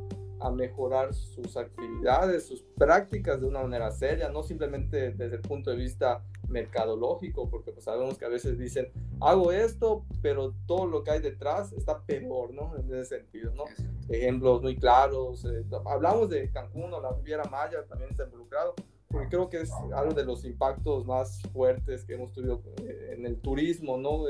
a 0.40 0.50
mejorar 0.50 1.14
sus 1.14 1.56
actividades, 1.56 2.46
sus 2.46 2.62
prácticas 2.76 3.40
de 3.40 3.46
una 3.46 3.62
manera 3.62 3.90
seria, 3.90 4.28
no 4.28 4.42
simplemente 4.42 5.12
desde 5.12 5.36
el 5.36 5.42
punto 5.42 5.70
de 5.70 5.76
vista 5.76 6.22
mercadológico, 6.48 7.48
porque 7.48 7.72
pues 7.72 7.84
sabemos 7.84 8.18
que 8.18 8.24
a 8.24 8.28
veces 8.28 8.58
dicen, 8.58 8.88
hago 9.20 9.52
esto, 9.52 10.04
pero 10.22 10.54
todo 10.66 10.86
lo 10.86 11.02
que 11.02 11.12
hay 11.12 11.20
detrás 11.20 11.72
está 11.72 12.02
peor, 12.02 12.52
¿no? 12.52 12.76
En 12.76 12.86
ese 12.86 13.16
sentido, 13.16 13.52
¿no? 13.54 13.64
Ejemplos 14.08 14.62
muy 14.62 14.76
claros, 14.76 15.44
eh, 15.44 15.64
hablamos 15.86 16.30
de 16.30 16.50
Cancún 16.50 16.92
o 16.92 17.00
la 17.00 17.12
Riviera 17.12 17.44
Maya, 17.44 17.84
también 17.88 18.10
está 18.10 18.24
involucrado, 18.24 18.74
porque 19.08 19.28
creo 19.28 19.48
que 19.48 19.60
es 19.60 19.72
algo 19.94 20.14
de 20.14 20.24
los 20.24 20.44
impactos 20.44 21.06
más 21.06 21.40
fuertes 21.52 22.04
que 22.04 22.14
hemos 22.14 22.32
tenido 22.32 22.62
eh, 22.82 23.14
en 23.16 23.26
el 23.26 23.40
turismo, 23.40 23.96
¿no? 23.96 24.24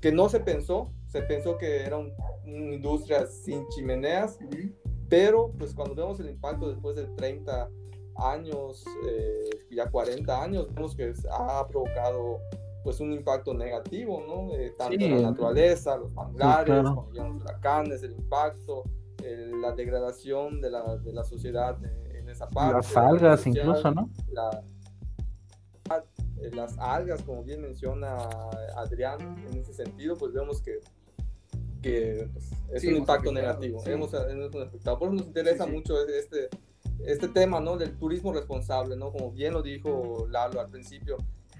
que 0.00 0.12
no 0.12 0.28
se 0.28 0.40
pensó, 0.40 0.90
se 1.06 1.22
pensó 1.22 1.58
que 1.58 1.82
era 1.82 1.98
una 1.98 2.12
industria 2.74 3.26
sin 3.26 3.66
chimeneas, 3.68 4.38
pero 5.08 5.52
pues 5.58 5.74
cuando 5.74 5.94
vemos 5.94 6.18
el 6.20 6.30
impacto 6.30 6.68
después 6.68 6.96
de 6.96 7.06
30 7.16 7.70
años, 8.16 8.84
eh, 9.08 9.50
ya 9.70 9.90
40 9.90 10.42
años, 10.42 10.72
vemos 10.74 10.94
que 10.94 11.12
ha 11.30 11.66
provocado 11.66 12.38
pues 12.82 13.00
un 13.00 13.12
impacto 13.12 13.54
negativo, 13.54 14.22
¿no? 14.26 14.54
Eh, 14.54 14.74
tanto 14.76 15.02
en 15.02 15.22
la 15.22 15.30
naturaleza, 15.30 15.96
los 15.96 16.12
manglares, 16.12 16.84
los 16.84 17.36
huracanes, 17.36 18.02
el 18.02 18.12
impacto, 18.12 18.84
la 19.22 19.72
degradación 19.72 20.60
de 20.60 20.70
la, 20.70 20.96
de 20.98 21.12
la 21.12 21.24
sociedad 21.24 21.78
en 21.82 22.28
esa 22.28 22.48
parte. 22.50 22.74
Las 22.74 22.96
algas 22.96 23.46
incluso, 23.46 23.90
¿no? 23.90 24.10
Eh, 26.40 26.50
las 26.52 26.78
algas, 26.78 27.22
como 27.22 27.42
bien 27.42 27.62
menciona 27.62 28.28
Adrián, 28.76 29.18
en 29.50 29.58
ese 29.58 29.72
sentido, 29.72 30.16
pues 30.16 30.32
vemos 30.32 30.60
que 30.60 30.80
que 31.84 32.28
pues, 32.32 32.50
es 32.72 32.84
un 32.84 32.96
impacto 32.96 33.30
negativo. 33.30 33.82
Hemos, 33.84 34.12
hemos, 34.14 34.54
afectado. 34.56 34.98
Por 34.98 35.08
eso 35.08 35.16
nos 35.16 35.26
interesa 35.26 35.66
mucho 35.66 35.94
este, 36.08 36.48
este 37.06 37.28
tema, 37.28 37.60
¿no? 37.60 37.76
Del 37.76 37.96
turismo 37.96 38.32
responsable, 38.32 38.96
¿no? 38.96 39.10
Como 39.12 39.30
bien 39.30 39.52
lo 39.52 39.62
dijo 39.62 40.26
Lalo 40.30 40.60
al 40.60 40.68
principio, 40.68 41.16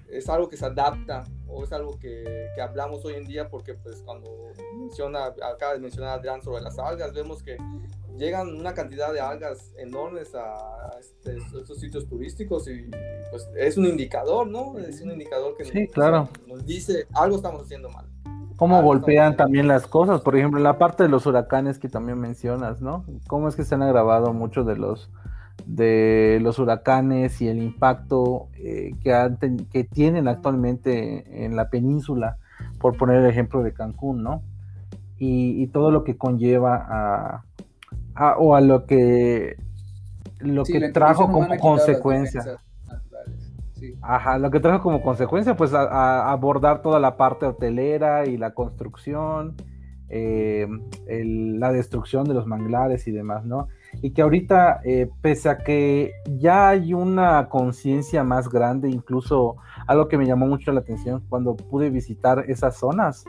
es 0.08 0.28
algo 0.28 0.48
que 0.48 0.56
se 0.56 0.66
adapta 0.66 1.24
o 1.48 1.64
es 1.64 1.72
algo 1.72 1.98
que, 1.98 2.48
que 2.54 2.60
hablamos 2.60 3.04
hoy 3.04 3.14
en 3.14 3.24
día 3.24 3.48
porque 3.48 3.74
pues 3.74 4.02
cuando 4.04 4.52
menciona, 4.78 5.26
acaba 5.26 5.74
de 5.74 5.80
mencionar 5.80 6.18
Adrián 6.18 6.42
sobre 6.42 6.62
las 6.62 6.78
algas, 6.78 7.12
vemos 7.12 7.42
que 7.42 7.56
llegan 8.16 8.54
una 8.54 8.74
cantidad 8.74 9.12
de 9.12 9.20
algas 9.20 9.72
enormes 9.76 10.34
a, 10.34 10.90
este, 11.00 11.36
estos 11.36 11.78
sitios 11.78 12.06
turísticos 12.06 12.68
y 12.68 12.90
pues 13.30 13.48
es 13.56 13.76
un 13.76 13.86
indicador, 13.86 14.46
¿no? 14.46 14.78
Es 14.78 15.00
un 15.00 15.10
indicador 15.10 15.56
que 15.56 15.64
sí, 15.64 15.88
claro. 15.88 16.28
nos 16.46 16.64
dice 16.64 17.06
algo 17.14 17.36
estamos 17.36 17.62
haciendo 17.62 17.88
mal. 17.90 18.06
Cómo 18.56 18.80
golpean 18.82 19.36
también 19.36 19.66
las 19.66 19.88
cosas, 19.88 20.20
por 20.20 20.36
ejemplo, 20.36 20.60
la 20.60 20.78
parte 20.78 21.02
de 21.02 21.08
los 21.08 21.26
huracanes 21.26 21.80
que 21.80 21.88
también 21.88 22.20
mencionas, 22.20 22.80
¿no? 22.80 23.04
Cómo 23.26 23.48
es 23.48 23.56
que 23.56 23.64
se 23.64 23.74
han 23.74 23.82
agravado 23.82 24.32
muchos 24.32 24.64
de 24.64 24.76
los 24.76 25.10
de 25.66 26.38
los 26.42 26.58
huracanes 26.58 27.40
y 27.40 27.48
el 27.48 27.62
impacto 27.62 28.48
eh, 28.54 28.92
que, 29.02 29.56
que 29.72 29.84
tienen 29.84 30.28
actualmente 30.28 31.44
en 31.44 31.56
la 31.56 31.70
península, 31.70 32.36
por 32.78 32.96
poner 32.96 33.22
el 33.22 33.30
ejemplo 33.30 33.62
de 33.62 33.72
Cancún, 33.72 34.22
¿no? 34.22 34.42
Y, 35.18 35.68
todo 35.68 35.90
lo 35.90 36.04
que 36.04 36.18
conlleva 36.18 37.42
a, 38.14 38.36
o 38.36 38.54
a 38.54 38.60
lo 38.60 38.84
que 38.84 39.56
lo 40.38 40.64
que 40.64 40.90
trajo 40.90 41.32
como 41.32 41.56
consecuencia. 41.58 42.58
Ajá, 44.02 44.38
lo 44.38 44.50
que 44.50 44.60
trajo 44.60 44.82
como 44.82 45.00
consecuencia, 45.02 45.56
pues 45.56 45.72
a, 45.72 46.30
abordar 46.30 46.82
toda 46.82 47.00
la 47.00 47.16
parte 47.16 47.46
hotelera 47.46 48.26
y 48.26 48.36
la 48.36 48.52
construcción, 48.52 49.56
eh, 50.10 50.66
la 51.06 51.72
destrucción 51.72 52.24
de 52.24 52.34
los 52.34 52.46
manglares 52.46 53.08
y 53.08 53.12
demás, 53.12 53.44
¿no? 53.46 53.68
Y 54.02 54.10
que 54.10 54.22
ahorita, 54.22 54.80
eh, 54.84 55.10
pese 55.20 55.48
a 55.48 55.58
que 55.58 56.12
ya 56.38 56.68
hay 56.68 56.94
una 56.94 57.48
conciencia 57.48 58.24
más 58.24 58.48
grande, 58.48 58.88
incluso 58.88 59.56
algo 59.86 60.08
que 60.08 60.18
me 60.18 60.26
llamó 60.26 60.46
mucho 60.46 60.72
la 60.72 60.80
atención 60.80 61.22
cuando 61.28 61.56
pude 61.56 61.90
visitar 61.90 62.44
esas 62.48 62.76
zonas, 62.76 63.24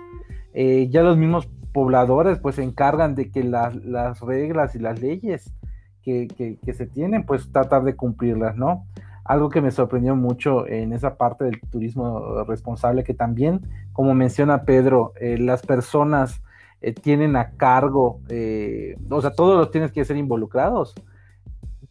eh, 0.54 0.88
ya 0.90 1.04
los 1.04 1.18
mismos 1.18 1.48
pobladores 1.74 2.40
pues 2.40 2.56
se 2.56 2.64
encargan 2.64 3.16
de 3.16 3.30
que 3.30 3.44
las 3.44 4.22
reglas 4.22 4.76
y 4.76 4.80
las 4.80 5.02
leyes 5.02 5.54
que, 6.02 6.28
que 6.64 6.74
se 6.74 6.86
tienen, 6.86 7.26
pues 7.26 7.52
tratar 7.52 7.84
de 7.84 7.96
cumplirlas, 7.96 8.56
¿no? 8.56 8.86
algo 9.26 9.50
que 9.50 9.60
me 9.60 9.72
sorprendió 9.72 10.16
mucho 10.16 10.68
en 10.68 10.94
esa 10.94 11.18
parte 11.18 11.46
del 11.46 11.60
turismo 11.72 12.44
responsable, 12.44 13.04
que 13.04 13.16
también, 13.16 13.62
como 13.92 14.14
menciona 14.14 14.64
Pedro, 14.64 15.14
eh, 15.20 15.38
las 15.40 15.64
personas 15.64 16.42
eh, 16.82 16.94
tienen 16.94 17.36
a 17.36 17.52
cargo, 17.52 18.22
eh, 18.30 18.96
o 19.10 19.22
sea, 19.22 19.32
todos 19.32 19.58
los 19.58 19.72
tienes 19.72 19.92
que 19.92 20.06
ser 20.06 20.18
involucrados. 20.18 20.94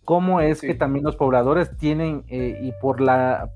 ¿Cómo 0.04 0.40
es 0.40 0.60
que 0.60 0.74
también 0.74 1.04
los 1.04 1.16
pobladores 1.16 1.78
tienen, 1.78 2.24
y 2.28 2.72
por 2.82 3.00
la, 3.00 3.50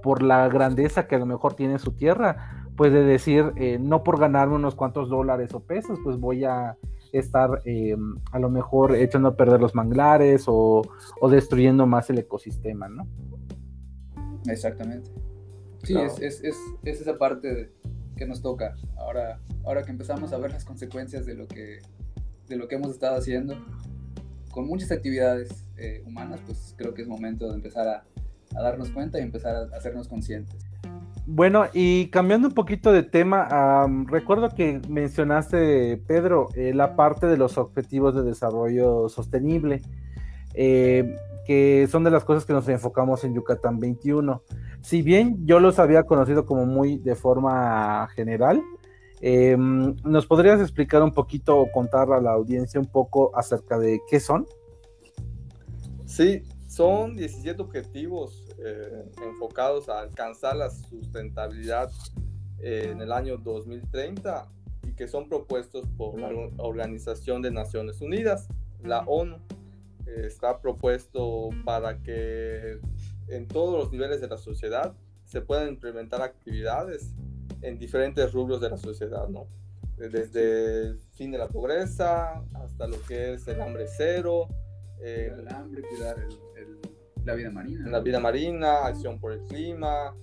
por 0.00 0.22
la 0.22 0.48
grandeza 0.48 1.08
que 1.08 1.16
a 1.16 1.18
lo 1.18 1.26
mejor 1.26 1.54
tiene 1.54 1.80
su 1.80 1.90
tierra, 1.90 2.68
puede 2.76 3.02
decir, 3.02 3.52
no 3.80 4.04
por 4.04 4.20
ganarme 4.20 4.54
unos 4.54 4.76
cuantos 4.76 5.08
dólares 5.08 5.52
o 5.54 5.60
pesos, 5.60 5.98
pues 6.04 6.18
voy 6.18 6.44
a 6.44 6.76
estar 7.12 7.62
eh, 7.64 7.96
a 8.32 8.38
lo 8.38 8.50
mejor 8.50 8.96
echando 8.96 9.28
a 9.28 9.36
perder 9.36 9.60
los 9.60 9.74
manglares 9.74 10.44
o, 10.46 10.82
destruyendo 11.30 11.86
más 11.86 12.10
el 12.10 12.18
ecosistema, 12.18 12.88
¿no? 12.88 13.06
Exactamente. 14.46 15.10
Sí, 15.84 15.96
es, 15.96 16.18
es, 16.20 16.42
es, 16.42 16.56
es, 16.84 17.00
esa 17.00 17.18
parte 17.18 17.72
nos 18.26 18.42
toca. 18.42 18.74
Ahora, 18.96 19.40
ahora 19.64 19.82
que 19.82 19.90
empezamos 19.90 20.32
a 20.32 20.38
ver 20.38 20.52
las 20.52 20.64
consecuencias 20.64 21.26
de 21.26 21.34
lo 21.34 21.46
que, 21.48 21.80
de 22.48 22.56
lo 22.56 22.68
que 22.68 22.76
hemos 22.76 22.90
estado 22.90 23.16
haciendo, 23.16 23.56
con 24.50 24.66
muchas 24.66 24.92
actividades 24.92 25.66
eh, 25.76 26.02
humanas, 26.06 26.40
pues 26.46 26.74
creo 26.76 26.94
que 26.94 27.02
es 27.02 27.08
momento 27.08 27.48
de 27.48 27.54
empezar 27.54 27.88
a, 27.88 28.04
darnos 28.54 28.90
cuenta 28.90 29.18
y 29.18 29.22
empezar 29.22 29.56
a 29.56 29.76
hacernos 29.76 30.08
conscientes. 30.08 30.58
Bueno, 31.24 31.66
y 31.72 32.08
cambiando 32.08 32.48
un 32.48 32.54
poquito 32.54 32.92
de 32.92 33.02
tema, 33.02 33.86
recuerdo 34.06 34.50
que 34.50 34.82
mencionaste, 34.88 35.96
Pedro, 36.06 36.48
eh, 36.54 36.74
la 36.74 36.94
parte 36.94 37.26
de 37.26 37.38
los 37.38 37.56
objetivos 37.56 38.14
de 38.14 38.22
desarrollo 38.22 39.08
sostenible, 39.08 39.80
eh, 40.52 41.16
que 41.46 41.88
son 41.90 42.04
de 42.04 42.10
las 42.10 42.24
cosas 42.24 42.44
que 42.44 42.52
nos 42.52 42.68
enfocamos 42.68 43.24
en 43.24 43.34
Yucatán 43.34 43.78
21. 43.78 44.42
Si 44.80 45.02
bien 45.02 45.46
yo 45.46 45.60
los 45.60 45.78
había 45.78 46.04
conocido 46.04 46.46
como 46.46 46.66
muy 46.66 46.98
de 46.98 47.14
forma 47.14 48.08
general, 48.14 48.62
em, 49.20 49.94
¿nos 50.04 50.26
podrías 50.26 50.60
explicar 50.60 51.02
un 51.02 51.12
poquito 51.12 51.58
o 51.58 51.70
contar 51.70 52.12
a 52.12 52.20
la 52.20 52.32
audiencia 52.32 52.80
un 52.80 52.86
poco 52.86 53.36
acerca 53.36 53.78
de 53.78 54.00
qué 54.08 54.20
son? 54.20 54.46
Sí, 56.06 56.42
son 56.66 57.16
17 57.16 57.60
objetivos 57.62 58.48
eh, 58.58 59.04
enfocados 59.24 59.88
a 59.88 60.00
alcanzar 60.00 60.56
la 60.56 60.70
sustentabilidad 60.70 61.90
en 62.60 63.00
el 63.00 63.12
año 63.12 63.36
2030 63.38 64.48
y 64.88 64.92
que 64.94 65.08
son 65.08 65.28
propuestos 65.28 65.86
por 65.96 66.18
la 66.18 66.30
Organización 66.58 67.42
de 67.42 67.50
Naciones 67.50 68.00
Unidas, 68.00 68.48
la 68.82 69.00
ONU. 69.00 69.38
Está 70.06 70.60
propuesto 70.60 71.50
para 71.64 71.98
que 72.02 72.78
en 73.28 73.48
todos 73.48 73.78
los 73.78 73.92
niveles 73.92 74.20
de 74.20 74.28
la 74.28 74.36
sociedad 74.36 74.94
se 75.24 75.40
puedan 75.40 75.68
implementar 75.68 76.22
actividades 76.22 77.14
en 77.62 77.78
diferentes 77.78 78.32
rubros 78.32 78.60
de 78.60 78.70
la 78.70 78.76
sociedad, 78.76 79.28
¿no? 79.28 79.46
Desde 79.96 80.88
el 80.88 80.98
fin 81.12 81.30
de 81.30 81.38
la 81.38 81.48
pobreza 81.48 82.42
hasta 82.54 82.86
lo 82.86 83.00
que 83.02 83.34
es 83.34 83.46
el 83.46 83.60
hambre 83.60 83.86
cero. 83.86 84.48
el 85.00 85.48
hambre, 85.48 85.82
cuidar 85.82 86.16
la 87.24 87.34
vida 87.34 87.50
marina. 87.50 87.90
La 87.90 88.00
vida 88.00 88.20
marina, 88.20 88.86
acción 88.86 89.20
por 89.20 89.32
el 89.32 89.42
clima, 89.44 90.14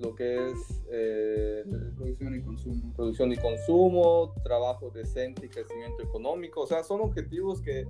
lo 0.00 0.14
que 0.14 0.50
es 0.50 0.82
eh, 0.90 1.64
producción 1.96 2.34
y 2.34 2.42
consumo. 2.42 2.92
Producción 2.94 3.32
y 3.32 3.36
consumo, 3.36 4.34
trabajo 4.42 4.90
decente 4.90 5.46
y 5.46 5.48
crecimiento 5.48 6.02
económico. 6.02 6.62
O 6.62 6.66
sea, 6.66 6.82
son 6.82 7.00
objetivos 7.00 7.60
que 7.60 7.86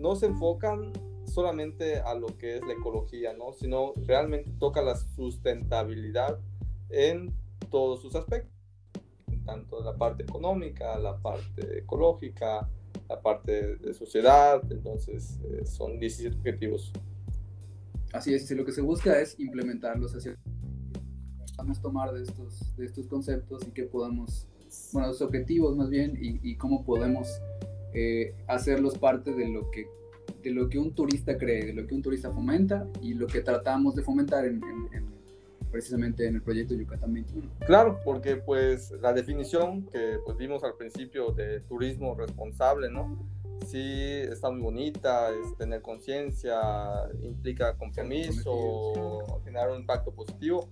no 0.00 0.16
se 0.16 0.26
enfocan 0.26 0.92
solamente 1.26 2.00
a 2.00 2.14
lo 2.14 2.26
que 2.38 2.56
es 2.56 2.62
la 2.66 2.72
ecología, 2.72 3.32
¿no? 3.32 3.52
Sino 3.52 3.92
realmente 4.06 4.50
toca 4.58 4.82
la 4.82 4.96
sustentabilidad 4.96 6.38
en 6.88 7.34
todos 7.70 8.02
sus 8.02 8.14
aspectos, 8.16 8.52
tanto 9.44 9.82
la 9.82 9.96
parte 9.96 10.24
económica, 10.24 10.98
la 10.98 11.18
parte 11.18 11.78
ecológica, 11.78 12.68
la 13.08 13.20
parte 13.20 13.76
de 13.76 13.94
sociedad, 13.94 14.62
entonces 14.70 15.38
eh, 15.44 15.64
son 15.64 16.00
17 16.00 16.36
objetivos. 16.36 16.92
Así 18.12 18.34
es, 18.34 18.50
lo 18.50 18.64
que 18.64 18.72
se 18.72 18.80
busca 18.80 19.20
es 19.20 19.38
implementarlos 19.38 20.14
hacia 20.14 20.36
a 21.58 21.82
tomar 21.82 22.12
de 22.12 22.22
estos, 22.22 22.74
de 22.76 22.86
estos 22.86 23.06
conceptos 23.06 23.68
y 23.68 23.70
que 23.70 23.84
podamos, 23.84 24.48
bueno, 24.92 25.08
los 25.08 25.20
objetivos 25.20 25.76
más 25.76 25.90
bien, 25.90 26.18
y 26.18 26.56
cómo 26.56 26.84
podemos 26.84 27.28
eh, 27.94 28.34
hacerlos 28.46 28.98
parte 28.98 29.32
de 29.32 29.48
lo 29.48 29.70
que 29.70 29.88
de 30.42 30.50
lo 30.50 30.68
que 30.68 30.78
un 30.78 30.94
turista 30.94 31.36
cree, 31.36 31.66
de 31.66 31.72
lo 31.74 31.86
que 31.86 31.94
un 31.94 32.02
turista 32.02 32.30
fomenta 32.30 32.86
y 33.02 33.14
lo 33.14 33.26
que 33.26 33.40
tratamos 33.40 33.94
de 33.94 34.02
fomentar 34.02 34.44
en, 34.44 34.60
precisamente 35.70 36.26
en 36.26 36.36
el 36.36 36.42
proyecto 36.42 36.74
Yucatán 36.74 37.12
21. 37.12 37.48
Claro, 37.66 38.00
porque 38.04 38.36
pues 38.36 38.90
la 39.00 39.12
definición 39.12 39.86
que 39.86 40.18
pues 40.24 40.36
vimos 40.36 40.64
al 40.64 40.74
principio 40.76 41.32
de 41.32 41.60
turismo 41.60 42.14
responsable, 42.14 42.90
¿no? 42.90 43.18
Sí, 43.66 43.78
está 43.78 44.50
muy 44.50 44.62
bonita, 44.62 45.28
es 45.30 45.56
tener 45.56 45.82
conciencia, 45.82 46.58
implica 47.22 47.76
compromiso, 47.76 49.40
generar 49.44 49.70
un 49.70 49.80
impacto 49.80 50.10
positivo, 50.12 50.68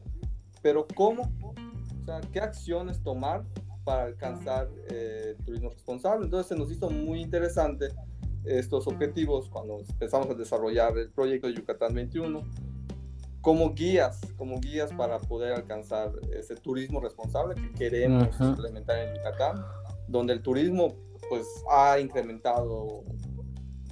pero 0.63 0.87
¿cómo? 0.95 1.31
O 2.01 2.05
sea, 2.05 2.21
¿qué 2.33 2.41
acciones 2.41 3.03
tomar 3.03 3.45
para 3.89 4.05
alcanzar 4.05 4.69
eh, 4.91 5.35
el 5.39 5.45
turismo 5.47 5.71
responsable? 5.71 6.27
Entonces 6.27 6.47
se 6.47 6.57
nos 6.57 6.71
hizo 6.71 6.91
muy 6.91 7.23
interesante 7.23 7.89
estos 8.45 8.87
objetivos 8.87 9.49
cuando 9.49 9.81
empezamos 9.81 10.29
a 10.29 10.35
desarrollar 10.35 10.99
el 10.99 11.11
proyecto 11.11 11.47
de 11.47 11.55
Yucatán 11.55 11.95
21 11.95 12.43
como 13.41 13.73
guías, 13.73 14.21
como 14.37 14.61
guías 14.61 14.93
para 14.93 15.19
poder 15.19 15.55
alcanzar 15.55 16.13
ese 16.39 16.55
turismo 16.57 17.01
responsable 17.01 17.55
que 17.55 17.73
queremos 17.73 18.29
implementar 18.39 18.99
en 18.99 19.17
Yucatán, 19.17 19.65
donde 20.07 20.35
el 20.35 20.43
turismo 20.43 20.95
pues 21.31 21.47
ha 21.71 21.99
incrementado, 21.99 23.05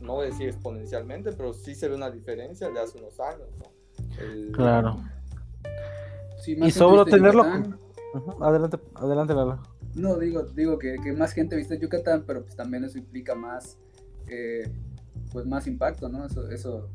no 0.02 0.14
voy 0.16 0.26
a 0.26 0.28
decir 0.28 0.48
exponencialmente, 0.48 1.32
pero 1.32 1.54
sí 1.54 1.74
se 1.74 1.88
ve 1.88 1.94
una 1.94 2.10
diferencia 2.10 2.68
de 2.68 2.80
hace 2.80 2.98
unos 2.98 3.18
años. 3.18 3.48
claro. 4.52 4.98
y 6.46 6.70
sobre 6.70 7.10
tenerlo... 7.10 7.46
Adelante, 8.40 8.78
adelante, 8.94 9.34
Lala. 9.34 9.62
No, 9.96 10.18
digo, 10.18 10.42
digo 10.42 10.78
que, 10.78 10.96
que, 11.02 11.12
más 11.12 11.32
gente 11.32 11.56
viste 11.56 11.78
Yucatán, 11.78 12.24
pero 12.26 12.42
pues 12.42 12.54
también 12.54 12.84
eso 12.84 12.98
implica 12.98 13.34
más 13.34 13.78
eh, 14.28 14.70
pues 15.32 15.46
más 15.46 15.66
impacto, 15.66 16.08
¿no? 16.08 16.26
Eso, 16.26 16.48
eso, 16.50 16.90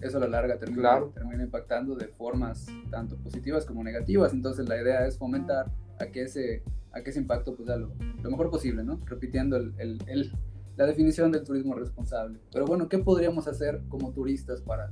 eso 0.00 0.16
a 0.16 0.20
la 0.20 0.28
larga 0.28 0.58
termina, 0.58 1.00
termina 1.14 1.42
impactando 1.42 1.94
de 1.94 2.08
formas 2.08 2.66
tanto 2.90 3.16
positivas 3.16 3.64
como 3.64 3.84
negativas. 3.84 4.32
Entonces 4.32 4.68
la 4.68 4.80
idea 4.80 5.06
es 5.06 5.18
fomentar 5.18 5.70
a 5.98 6.06
que 6.06 6.22
ese, 6.22 6.62
a 6.92 7.02
que 7.02 7.10
ese 7.10 7.20
impacto 7.20 7.54
pues 7.54 7.68
da 7.68 7.76
lo, 7.76 7.92
mejor 8.22 8.50
posible, 8.50 8.82
¿no? 8.82 9.00
Repitiendo 9.06 9.56
el, 9.56 9.74
el, 9.78 10.32
la 10.76 10.86
definición 10.86 11.32
del 11.32 11.44
turismo 11.44 11.74
responsable. 11.74 12.38
Pero 12.52 12.66
bueno, 12.66 12.88
¿qué 12.88 12.98
podríamos 12.98 13.46
hacer 13.46 13.82
como 13.88 14.12
turistas 14.12 14.60
para, 14.60 14.90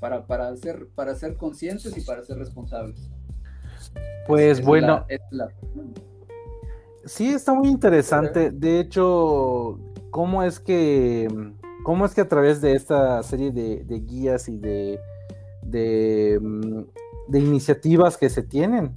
para, 0.00 0.26
para, 0.26 0.54
ser, 0.56 0.86
para 0.94 1.14
ser 1.14 1.36
conscientes 1.36 1.96
y 1.96 2.00
para 2.02 2.22
ser 2.22 2.38
responsables? 2.38 3.10
Pues 4.26 4.62
bueno. 4.62 5.06
Sí, 7.04 7.28
está 7.28 7.54
muy 7.54 7.68
interesante. 7.68 8.50
De 8.50 8.80
hecho, 8.80 9.78
cómo 10.10 10.42
es 10.42 10.60
que, 10.60 11.28
cómo 11.84 12.04
es 12.04 12.14
que 12.14 12.22
a 12.22 12.28
través 12.28 12.60
de 12.60 12.74
esta 12.74 13.22
serie 13.22 13.50
de, 13.50 14.00
guías 14.00 14.48
y 14.48 14.58
de, 14.58 14.98
mm, 16.40 16.80
de, 17.28 17.38
iniciativas 17.38 18.16
que 18.16 18.30
se 18.30 18.42
tienen, 18.42 18.94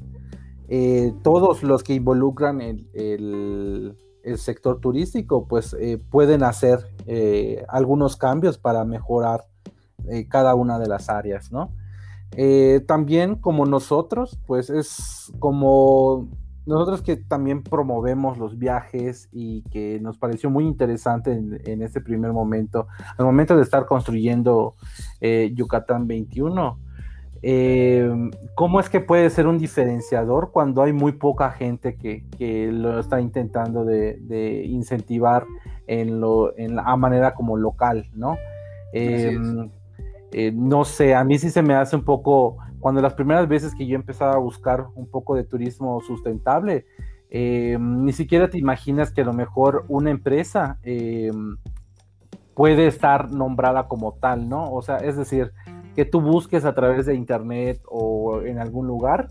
eh, 0.67 1.13
todos 1.21 1.63
los 1.63 1.83
que 1.83 1.93
involucran 1.93 2.61
el, 2.61 2.87
el, 2.93 4.37
sector 4.37 4.79
turístico, 4.79 5.45
pues 5.47 5.75
eh, 5.79 5.99
pueden 6.09 6.43
hacer 6.43 6.87
eh, 7.05 7.65
algunos 7.67 8.15
cambios 8.15 8.57
para 8.57 8.85
mejorar 8.85 9.45
cada 10.29 10.55
una 10.55 10.79
de 10.79 10.87
las 10.87 11.09
áreas, 11.09 11.51
¿no? 11.51 11.71
también 12.87 13.35
como 13.35 13.65
nosotros, 13.65 14.39
pues 14.47 14.71
es 14.71 15.31
como 15.37 16.27
nosotros 16.71 17.01
que 17.01 17.17
también 17.17 17.61
promovemos 17.63 18.37
los 18.37 18.57
viajes 18.57 19.29
y 19.31 19.63
que 19.63 19.99
nos 20.01 20.17
pareció 20.17 20.49
muy 20.49 20.65
interesante 20.65 21.31
en, 21.33 21.81
este 21.81 22.01
primer 22.01 22.31
momento, 22.31 22.87
al 23.17 23.25
momento 23.25 23.55
de 23.55 23.63
estar 23.63 23.85
construyendo 23.85 24.75
eh, 25.19 25.51
Yucatán 25.53 26.07
21, 26.07 26.79
eh, 27.43 28.09
¿cómo 28.55 28.79
es 28.79 28.89
que 28.89 28.99
puede 28.99 29.29
ser 29.29 29.47
un 29.47 29.57
diferenciador 29.57 30.51
cuando 30.51 30.83
hay 30.83 30.93
muy 30.93 31.13
poca 31.13 31.51
gente 31.51 31.95
que, 31.95 32.71
lo 32.71 32.99
está 32.99 33.19
intentando 33.19 33.83
de, 33.83 34.63
incentivar 34.67 35.45
en, 35.87 36.21
lo, 36.21 36.57
en 36.57 36.75
la 36.75 36.95
manera 36.95 37.33
como 37.33 37.57
local, 37.57 38.09
¿no? 38.13 38.37
Em, 38.93 39.69
eh, 40.31 40.51
no 40.53 40.85
sé, 40.85 41.13
a 41.15 41.23
mí 41.23 41.37
sí 41.37 41.49
se 41.49 41.61
me 41.61 41.73
hace 41.73 41.95
un 41.95 42.03
poco 42.05 42.57
cuando 42.81 43.01
las 43.01 43.13
primeras 43.13 43.47
veces 43.47 43.73
que 43.75 43.87
yo 43.87 43.95
empezaba 43.95 44.33
a 44.33 44.39
buscar 44.39 44.87
un 44.95 45.07
poco 45.07 45.35
de 45.35 45.43
turismo 45.43 46.01
sustentable, 46.01 46.85
eh, 47.29 47.77
ni 47.79 48.11
siquiera 48.11 48.49
te 48.49 48.57
imaginas 48.57 49.11
que 49.11 49.21
a 49.21 49.25
lo 49.25 49.33
mejor 49.33 49.85
una 49.87 50.09
empresa 50.09 50.79
eh, 50.83 51.31
puede 52.55 52.87
estar 52.87 53.31
nombrada 53.31 53.87
como 53.87 54.13
tal, 54.13 54.49
¿no? 54.49 54.73
O 54.73 54.81
sea, 54.81 54.97
es 54.97 55.15
decir, 55.15 55.53
que 55.95 56.03
tú 56.03 56.19
busques 56.19 56.65
a 56.65 56.73
través 56.73 57.05
de 57.05 57.15
internet 57.15 57.81
o 57.87 58.41
en 58.41 58.59
algún 58.59 58.87
lugar, 58.87 59.29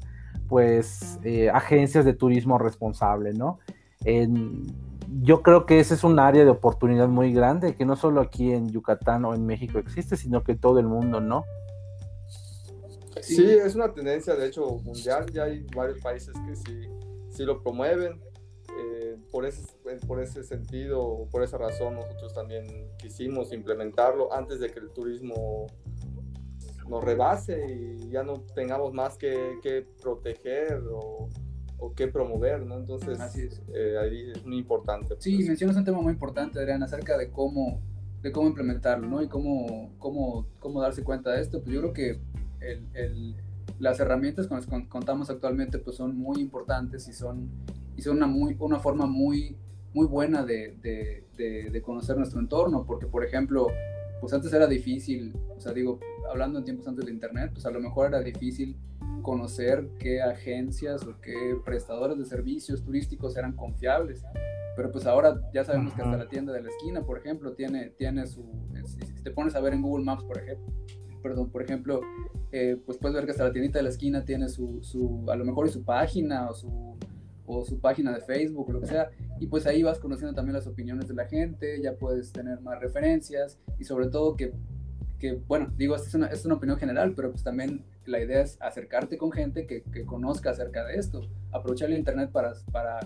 pues 0.49 1.21
eh, 1.25 1.51
agencias 1.51 2.05
de 2.05 2.15
turismo 2.15 2.59
responsable, 2.59 3.35
¿no? 3.35 3.59
yo 5.23 5.43
creo 5.43 5.67
que 5.67 5.81
ese 5.81 5.93
es 5.93 6.05
un 6.05 6.19
área 6.19 6.45
de 6.45 6.51
oportunidad 6.51 7.09
muy 7.09 7.33
grande, 7.33 7.75
que 7.75 7.85
no 7.85 7.97
solo 7.97 8.21
aquí 8.21 8.53
en 8.53 8.71
Yucatán 8.71 9.25
o 9.25 9.35
en 9.35 9.45
México 9.45 9.79
existe, 9.79 10.17
sino 10.17 10.43
que 10.43 10.55
todo 10.55 10.79
el 10.79 10.87
mundo, 10.87 11.21
¿no? 11.21 11.45
Sí, 13.21 13.45
es 13.45 13.75
una 13.75 13.93
tendencia, 13.93 14.35
de 14.35 14.47
hecho, 14.47 14.67
mundial. 14.85 15.27
Ya 15.33 15.45
hay 15.45 15.67
varios 15.75 16.01
países 16.01 16.35
que 16.47 16.57
sí, 16.57 16.89
sí 17.29 17.45
lo 17.45 17.63
promueven. 17.63 18.21
Eh, 18.79 19.17
por, 19.31 19.45
ese, 19.45 19.63
por 20.07 20.23
ese 20.23 20.43
sentido, 20.45 21.27
por 21.31 21.43
esa 21.43 21.59
razón, 21.59 21.95
nosotros 21.95 22.33
también 22.35 22.89
quisimos 22.99 23.53
implementarlo 23.53 24.33
antes 24.33 24.61
de 24.61 24.71
que 24.71 24.79
el 24.79 24.91
turismo 24.91 25.67
nos 26.89 27.05
rebase 27.05 27.65
y 27.69 28.11
ya 28.11 28.23
no 28.23 28.41
tengamos 28.55 28.93
más 28.93 29.17
que, 29.17 29.59
que 29.63 29.87
proteger 30.01 30.83
o, 30.93 31.29
o, 31.79 31.95
que 31.95 32.09
promover, 32.09 32.65
¿no? 32.65 32.77
Entonces, 32.79 33.19
eh, 33.75 33.97
ahí 34.01 34.33
es 34.33 34.45
muy 34.45 34.59
importante. 34.59 35.15
Sí, 35.19 35.39
mencionas 35.39 35.77
un 35.77 35.85
tema 35.85 36.01
muy 36.01 36.13
importante, 36.13 36.59
Adrián, 36.59 36.83
acerca 36.83 37.17
de 37.17 37.31
cómo, 37.31 37.81
de 38.23 38.33
cómo 38.33 38.49
implementarlo, 38.49 39.07
¿no? 39.09 39.23
Y 39.23 39.29
cómo, 39.29 39.93
cómo, 39.99 40.47
cómo 40.59 40.81
darse 40.81 41.05
cuenta 41.05 41.33
de 41.33 41.43
esto. 41.43 41.63
Pues 41.63 41.75
yo 41.75 41.81
creo 41.81 41.93
que 41.93 42.21
el, 42.61 43.37
las 43.79 44.01
herramientas 44.01 44.47
con 44.47 44.59
las 44.59 44.67
que 44.67 44.89
contamos 44.89 45.31
actualmente 45.31 45.79
pues 45.79 45.97
son 45.97 46.17
muy 46.17 46.41
importantes 46.41 47.09
y 47.09 47.13
son, 47.13 47.51
y 47.97 48.03
son 48.03 48.19
una, 48.19 48.27
muy, 48.27 48.57
una 48.59 48.79
forma 48.79 49.07
muy, 49.07 49.57
muy 49.95 50.07
buena 50.07 50.45
de, 50.45 50.77
de, 50.83 51.71
de, 51.71 51.83
conocer 51.83 52.17
nuestro 52.17 52.41
entorno, 52.41 52.85
porque 52.85 53.07
por 53.07 53.25
ejemplo, 53.25 53.69
pues 54.21 54.33
antes 54.33 54.53
era 54.53 54.67
difícil, 54.67 55.35
o 55.57 55.61
sea, 55.61 55.73
digo, 55.73 55.99
hablando 56.31 56.59
en 56.59 56.65
tiempos 56.65 56.87
antes 56.87 57.07
de 57.07 57.13
Internet, 57.13 57.51
pues 57.53 57.65
a 57.65 57.71
lo 57.71 57.81
mejor 57.81 58.09
era 58.09 58.21
difícil 58.21 58.77
conocer 59.23 59.89
qué 59.99 60.23
agencias 60.23 61.05
o 61.07 61.21
qué 61.21 61.57
prestadores 61.65 62.19
de 62.19 62.25
servicios 62.25 62.83
turísticos 62.83 63.37
eran 63.37 63.53
confiables. 63.55 64.23
Pero 64.77 64.93
pues 64.93 65.07
ahora 65.07 65.41
ya 65.53 65.65
sabemos 65.65 65.93
que 65.95 66.03
hasta 66.03 66.17
la 66.17 66.29
tienda 66.29 66.53
de 66.53 66.63
la 66.63 66.71
esquina, 66.71 67.03
por 67.03 67.19
ejemplo, 67.19 67.53
tiene, 67.53 67.91
tiene 67.91 68.27
su... 68.27 68.45
Si 68.87 69.23
te 69.23 69.31
pones 69.31 69.55
a 69.55 69.61
ver 69.61 69.75
en 69.75 69.83
Google 69.83 70.05
Maps, 70.05 70.25
por 70.25 70.39
ejemplo, 70.39 70.73
perdón, 71.23 71.51
por 71.51 71.63
ejemplo, 71.63 72.01
eh, 72.53 72.77
pues 72.85 72.99
puedes 72.99 73.15
ver 73.15 73.25
que 73.25 73.31
hasta 73.33 73.45
la 73.45 73.53
tiendita 73.53 73.79
de 73.79 73.85
la 73.85 73.91
esquina 73.91 74.25
tiene 74.25 74.49
su, 74.49 74.83
su 74.83 75.25
a 75.31 75.37
lo 75.37 75.45
mejor 75.45 75.71
su 75.71 75.85
página 75.85 76.49
o 76.51 76.55
su, 76.55 76.97
o 77.47 77.65
su 77.65 77.81
página 77.81 78.13
de 78.13 78.21
Facebook 78.21 78.69
o 78.69 78.73
lo 78.73 78.81
que 78.81 78.87
sea, 78.87 79.11
y 79.39 79.47
pues 79.47 79.67
ahí 79.67 79.83
vas 79.83 79.99
conociendo 79.99 80.35
también 80.35 80.55
las 80.55 80.67
opiniones 80.67 81.09
de 81.09 81.15
la 81.15 81.27
gente, 81.27 81.81
ya 81.83 81.95
puedes 81.95 82.33
tener 82.33 82.61
más 82.61 82.81
referencias 82.81 83.59
y 83.79 83.85
sobre 83.85 84.09
todo 84.09 84.37
que, 84.37 84.53
que 85.19 85.35
bueno, 85.35 85.73
digo, 85.77 85.95
esta 85.95 86.09
es 86.09 86.15
una, 86.15 86.27
es 86.27 86.45
una 86.45 86.55
opinión 86.55 86.79
general, 86.79 87.13
pero 87.15 87.31
pues 87.31 87.43
también 87.43 87.85
la 88.07 88.21
idea 88.21 88.43
es 88.43 88.57
acercarte 88.61 89.19
con 89.19 89.33
gente 89.33 89.67
que, 89.67 89.83
que 89.83 90.05
conozca 90.05 90.51
acerca 90.51 90.85
de 90.85 90.97
esto, 90.97 91.23
aprovechar 91.53 91.91
el 91.91 91.99
internet 91.99 92.31
para, 92.31 92.53
para, 92.73 93.01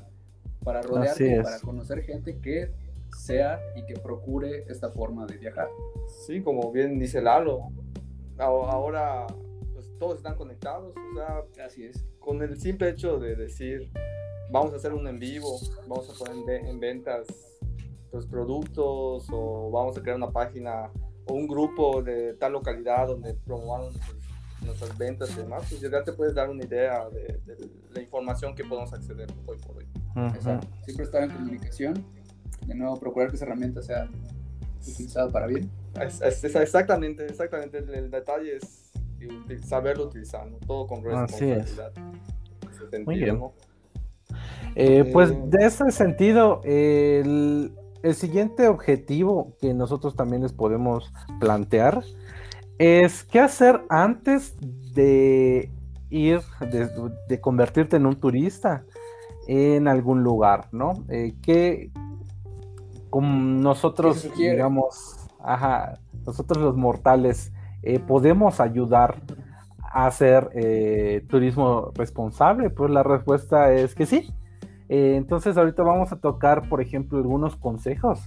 para 0.62 0.83
rodearte, 0.83 1.42
para 1.42 1.61
conocer 1.61 2.03
gente 2.03 2.38
que 2.38 2.70
sea 3.16 3.61
y 3.77 3.85
que 3.87 3.94
procure 3.94 4.64
esta 4.68 4.90
forma 4.90 5.27
de 5.27 5.38
viajar. 5.38 5.68
Sí, 6.27 6.42
como 6.42 6.72
bien 6.72 6.98
dice 6.98 7.22
Lalo, 7.22 7.70
ahora 8.38 9.27
pues, 9.73 9.90
todos 9.99 10.16
están 10.16 10.37
conectados, 10.37 10.94
o 10.97 11.14
sea, 11.55 11.66
así 11.66 11.85
es. 11.85 12.05
Con 12.18 12.42
el 12.42 12.59
simple 12.61 12.90
hecho 12.90 13.18
de 13.18 13.37
decir, 13.37 13.90
vamos 14.51 14.73
a 14.73 14.77
hacer 14.77 14.92
un 14.92 15.07
en 15.07 15.18
vivo, 15.18 15.59
vamos 15.88 16.09
a 16.11 16.25
poner 16.25 16.64
en 16.64 16.81
ventas 16.81 17.27
los 18.12 18.27
productos 18.27 19.27
o 19.31 19.70
vamos 19.70 19.99
a 19.99 20.03
crear 20.03 20.16
una 20.16 20.31
página 20.31 20.90
o 21.27 21.35
un 21.35 21.49
grupo 21.49 22.03
de 22.03 22.35
tal 22.35 22.53
localidad 22.53 23.09
donde 23.09 23.35
promovamos 23.35 23.97
nuestras 24.64 24.97
ventas 24.97 25.31
y 25.33 25.40
demás, 25.40 25.66
pues 25.68 25.81
ya 25.81 26.03
te 26.03 26.12
puedes 26.12 26.35
dar 26.35 26.49
una 26.49 26.64
idea 26.64 27.09
de, 27.11 27.40
la 27.92 28.01
información 28.01 28.55
que 28.55 28.64
podemos 28.64 28.92
acceder 28.92 29.29
hoy 29.47 29.59
por 29.59 29.77
hoy. 29.77 29.87
Siempre 30.85 31.05
estar 31.05 31.23
en 31.23 31.31
comunicación, 31.31 32.07
de 32.66 32.75
nuevo 32.75 32.99
procurar 32.99 33.31
que 33.31 33.37
esa 33.37 33.44
herramienta 33.44 33.83
sea 33.83 34.09
utilizada 34.88 35.31
para 35.31 35.47
bien. 35.47 35.70
Es, 36.01 36.44
exactamente, 36.44 37.27
exactamente. 37.27 37.79
El, 37.79 38.11
detalle 38.11 38.57
es 38.57 38.92
saberlo 39.66 40.07
utilizar, 40.07 40.49
todo 40.66 40.87
con 40.87 41.03
responsabilidad. 41.03 41.92
Muy 43.05 43.16
bien. 43.16 43.40
Eh, 44.77 45.09
pues 45.12 45.31
eh, 45.31 45.40
de 45.47 45.66
ese 45.66 45.90
sentido, 45.90 46.61
el, 46.64 47.73
siguiente 48.14 48.68
objetivo 48.68 49.57
que 49.61 49.73
nosotros 49.73 50.14
también 50.14 50.42
les 50.42 50.53
podemos 50.53 51.11
plantear 51.40 52.03
es 52.79 53.25
qué 53.25 53.40
hacer 53.40 53.81
antes 53.88 54.55
de 54.94 55.70
ir, 56.11 56.40
de, 57.29 57.40
convertirte 57.40 57.97
en 57.97 58.05
un 58.05 58.16
turista 58.16 58.85
en 59.47 59.88
algún 59.88 60.23
lugar, 60.23 60.68
¿no? 60.73 61.05
Eh, 61.09 61.35
que 61.42 61.90
como 63.14 63.61
nosotros, 63.62 64.29
digamos, 64.37 65.29
ajá, 65.40 66.00
nosotros 66.27 66.62
los 66.62 66.77
mortales 66.77 67.53
podemos 68.09 68.59
ayudar 68.61 69.22
a 69.81 70.07
hacer 70.07 70.50
turismo 71.29 71.92
responsable? 71.94 72.70
Pues 72.70 72.90
la 72.90 73.05
respuesta 73.05 73.72
es 73.72 73.94
que 73.94 74.07
sí. 74.07 74.35
Eh, 74.88 75.14
entonces 75.16 75.57
ahorita 75.57 75.83
vamos 75.83 76.12
a 76.12 76.16
tocar, 76.16 76.68
por 76.68 76.81
ejemplo, 76.81 77.18
algunos 77.18 77.57
consejos 77.57 78.20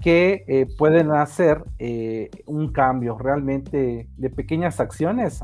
que 0.00 0.44
eh, 0.46 0.66
pueden 0.76 1.10
hacer 1.12 1.64
eh, 1.78 2.30
un 2.46 2.72
cambio 2.72 3.18
realmente 3.18 4.08
de 4.16 4.30
pequeñas 4.30 4.80
acciones, 4.80 5.42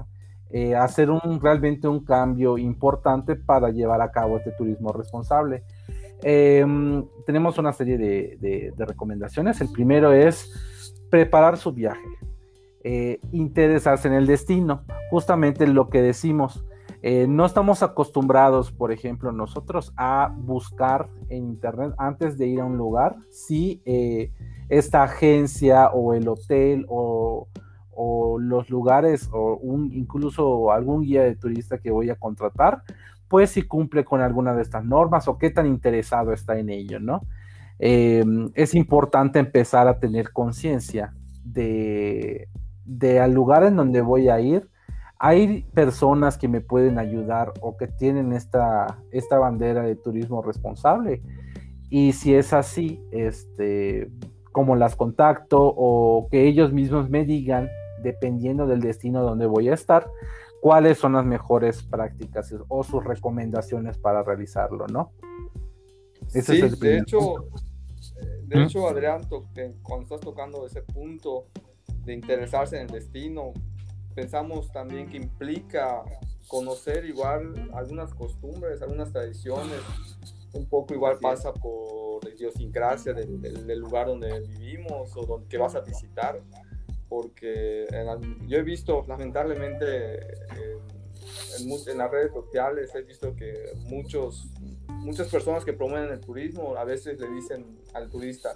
hacer 0.78 1.10
un, 1.10 1.40
realmente 1.40 1.88
un 1.88 2.04
cambio 2.04 2.58
importante 2.58 3.34
para 3.34 3.70
llevar 3.70 4.00
a 4.00 4.12
cabo 4.12 4.36
este 4.36 4.52
turismo 4.52 4.92
responsable. 4.92 5.64
Em, 6.26 7.04
tenemos 7.26 7.58
una 7.58 7.72
serie 7.74 7.98
de, 7.98 8.72
recomendaciones. 8.78 9.60
El 9.60 9.70
primero 9.70 10.12
es 10.12 10.50
preparar 11.10 11.58
su 11.58 11.72
viaje, 11.72 12.00
interesarse 13.30 14.08
en 14.08 14.14
el 14.14 14.26
destino, 14.26 14.84
justamente 15.10 15.66
lo 15.66 15.90
que 15.90 16.00
decimos. 16.00 16.64
Eh, 17.02 17.26
no 17.28 17.44
estamos 17.44 17.82
acostumbrados, 17.82 18.72
por 18.72 18.90
ejemplo, 18.90 19.30
nosotros 19.30 19.92
a 19.98 20.34
buscar 20.34 21.10
en 21.28 21.44
Internet 21.44 21.92
antes 21.98 22.38
de 22.38 22.46
ir 22.46 22.62
a 22.62 22.64
un 22.64 22.78
lugar 22.78 23.16
si 23.28 23.82
eh, 23.84 24.32
esta 24.70 25.02
agencia 25.02 25.90
o 25.90 26.14
el 26.14 26.26
hotel 26.26 26.86
o, 26.88 27.46
los 28.40 28.70
lugares 28.70 29.28
o 29.32 29.60
incluso 29.92 30.72
algún 30.72 31.02
guía 31.02 31.22
de 31.22 31.36
turista 31.36 31.78
que 31.78 31.90
voy 31.90 32.08
a 32.10 32.16
contratar, 32.16 32.82
pues 33.34 33.50
si 33.50 33.62
cumple 33.62 34.04
con 34.04 34.20
alguna 34.20 34.54
de 34.54 34.62
estas 34.62 34.84
normas 34.84 35.26
o 35.26 35.38
qué 35.38 35.50
tan 35.50 35.66
interesado 35.66 36.32
está 36.32 36.56
en 36.56 36.68
ello, 36.68 37.00
¿no? 37.00 37.22
Em, 37.80 38.48
es 38.54 38.76
importante 38.76 39.40
empezar 39.40 39.88
a 39.88 39.98
tener 39.98 40.30
conciencia 40.30 41.12
de, 41.42 42.46
de 42.84 43.18
al 43.18 43.32
lugar 43.32 43.64
en 43.64 43.74
donde 43.74 44.02
voy 44.02 44.28
a 44.28 44.38
ir, 44.38 44.68
hay 45.18 45.64
personas 45.74 46.38
que 46.38 46.46
me 46.46 46.60
pueden 46.60 46.96
ayudar 46.96 47.52
o 47.60 47.76
que 47.76 47.88
tienen 47.88 48.32
esta, 48.32 48.98
esta 49.10 49.36
bandera 49.36 49.82
de 49.82 49.96
turismo 49.96 50.40
responsable. 50.40 51.20
Y 51.90 52.12
si 52.12 52.36
es 52.36 52.52
así, 52.52 53.02
este, 53.10 54.12
como 54.52 54.76
las 54.76 54.94
contacto 54.94 55.58
o 55.60 56.28
que 56.30 56.46
ellos 56.46 56.72
mismos 56.72 57.10
me 57.10 57.24
digan, 57.24 57.68
dependiendo 58.00 58.68
del 58.68 58.80
destino 58.80 59.24
donde 59.24 59.46
voy 59.46 59.70
a 59.70 59.74
estar, 59.74 60.06
cuáles 60.64 60.96
son 60.96 61.12
las 61.12 61.26
mejores 61.26 61.82
prácticas 61.82 62.54
o 62.68 62.82
sus 62.82 63.04
recomendaciones 63.04 63.98
para 63.98 64.22
realizarlo, 64.22 64.86
¿no? 64.86 65.12
sí, 66.26 66.40
de 66.40 66.96
hecho, 67.00 67.50
de 68.44 68.62
hecho, 68.62 68.88
Adrián, 68.88 69.28
cuando 69.82 70.04
estás 70.04 70.20
tocando 70.22 70.64
ese 70.64 70.80
punto 70.80 71.48
de 72.06 72.14
interesarse 72.14 72.76
en 72.76 72.86
el 72.86 72.88
destino, 72.88 73.52
pensamos 74.14 74.72
también 74.72 75.06
que 75.06 75.18
implica 75.18 76.02
conocer 76.48 77.04
igual 77.04 77.70
algunas 77.74 78.14
costumbres, 78.14 78.80
algunas 78.80 79.12
tradiciones, 79.12 79.82
un 80.54 80.66
poco 80.66 80.94
igual 80.94 81.18
pasa 81.20 81.52
por 81.52 82.24
la 82.24 82.30
idiosincrasia 82.30 83.12
del, 83.12 83.78
lugar 83.78 84.06
donde 84.06 84.40
vivimos 84.40 85.14
o 85.14 85.26
donde 85.26 85.46
que 85.46 85.58
vas 85.58 85.74
a 85.74 85.80
visitar, 85.80 86.40
porque 87.14 87.86
yo 88.48 88.58
he 88.58 88.62
visto 88.62 89.04
lamentablemente 89.06 90.16
en, 91.60 91.70
en, 91.86 91.98
las 91.98 92.10
redes 92.10 92.32
sociales, 92.32 92.92
he 92.92 93.02
visto 93.02 93.36
que 93.36 93.70
muchos, 93.86 94.48
muchas 94.88 95.28
personas 95.28 95.64
que 95.64 95.72
promueven 95.72 96.10
el 96.10 96.18
turismo 96.18 96.74
a 96.76 96.82
veces 96.82 97.20
le 97.20 97.28
dicen 97.28 97.78
al 97.92 98.10
turista, 98.10 98.52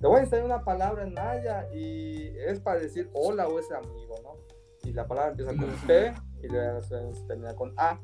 te 0.00 0.06
voy 0.06 0.20
a 0.20 0.22
enseñar 0.22 0.46
una 0.46 0.64
palabra 0.64 1.02
en 1.02 1.12
maya 1.12 1.68
y 1.74 2.28
es 2.38 2.60
para 2.60 2.80
decir 2.80 3.10
hola 3.12 3.46
o 3.46 3.58
ese 3.58 3.74
amigo, 3.74 4.14
¿no? 4.22 4.88
y 4.88 4.94
la 4.94 5.06
palabra 5.06 5.32
empieza 5.32 5.54
con 5.54 5.70
P 5.86 6.14
y 6.42 7.26
termina 7.26 7.54
con 7.54 7.74
A. 7.76 8.00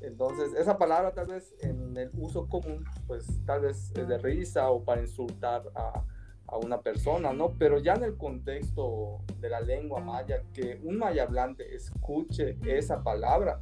Entonces, 0.00 0.52
esa 0.54 0.76
palabra 0.76 1.12
tal 1.12 1.28
vez 1.28 1.54
en 1.60 1.96
el 1.96 2.10
uso 2.18 2.48
común, 2.48 2.84
pues 3.06 3.24
tal 3.46 3.60
vez 3.60 3.92
es 3.96 4.08
de 4.08 4.18
risa 4.18 4.68
o 4.68 4.82
para 4.82 5.00
insultar 5.00 5.62
a, 5.76 6.04
a 6.54 6.58
una 6.58 6.80
persona, 6.80 7.32
¿no? 7.32 7.54
Pero 7.58 7.80
ya 7.80 7.94
en 7.94 8.04
el 8.04 8.16
contexto 8.16 9.18
de 9.40 9.50
la 9.50 9.60
lengua 9.60 10.00
maya, 10.00 10.42
que 10.52 10.80
un 10.84 10.98
maya 10.98 11.24
hablante 11.24 11.74
escuche 11.74 12.56
esa 12.64 13.02
palabra, 13.02 13.60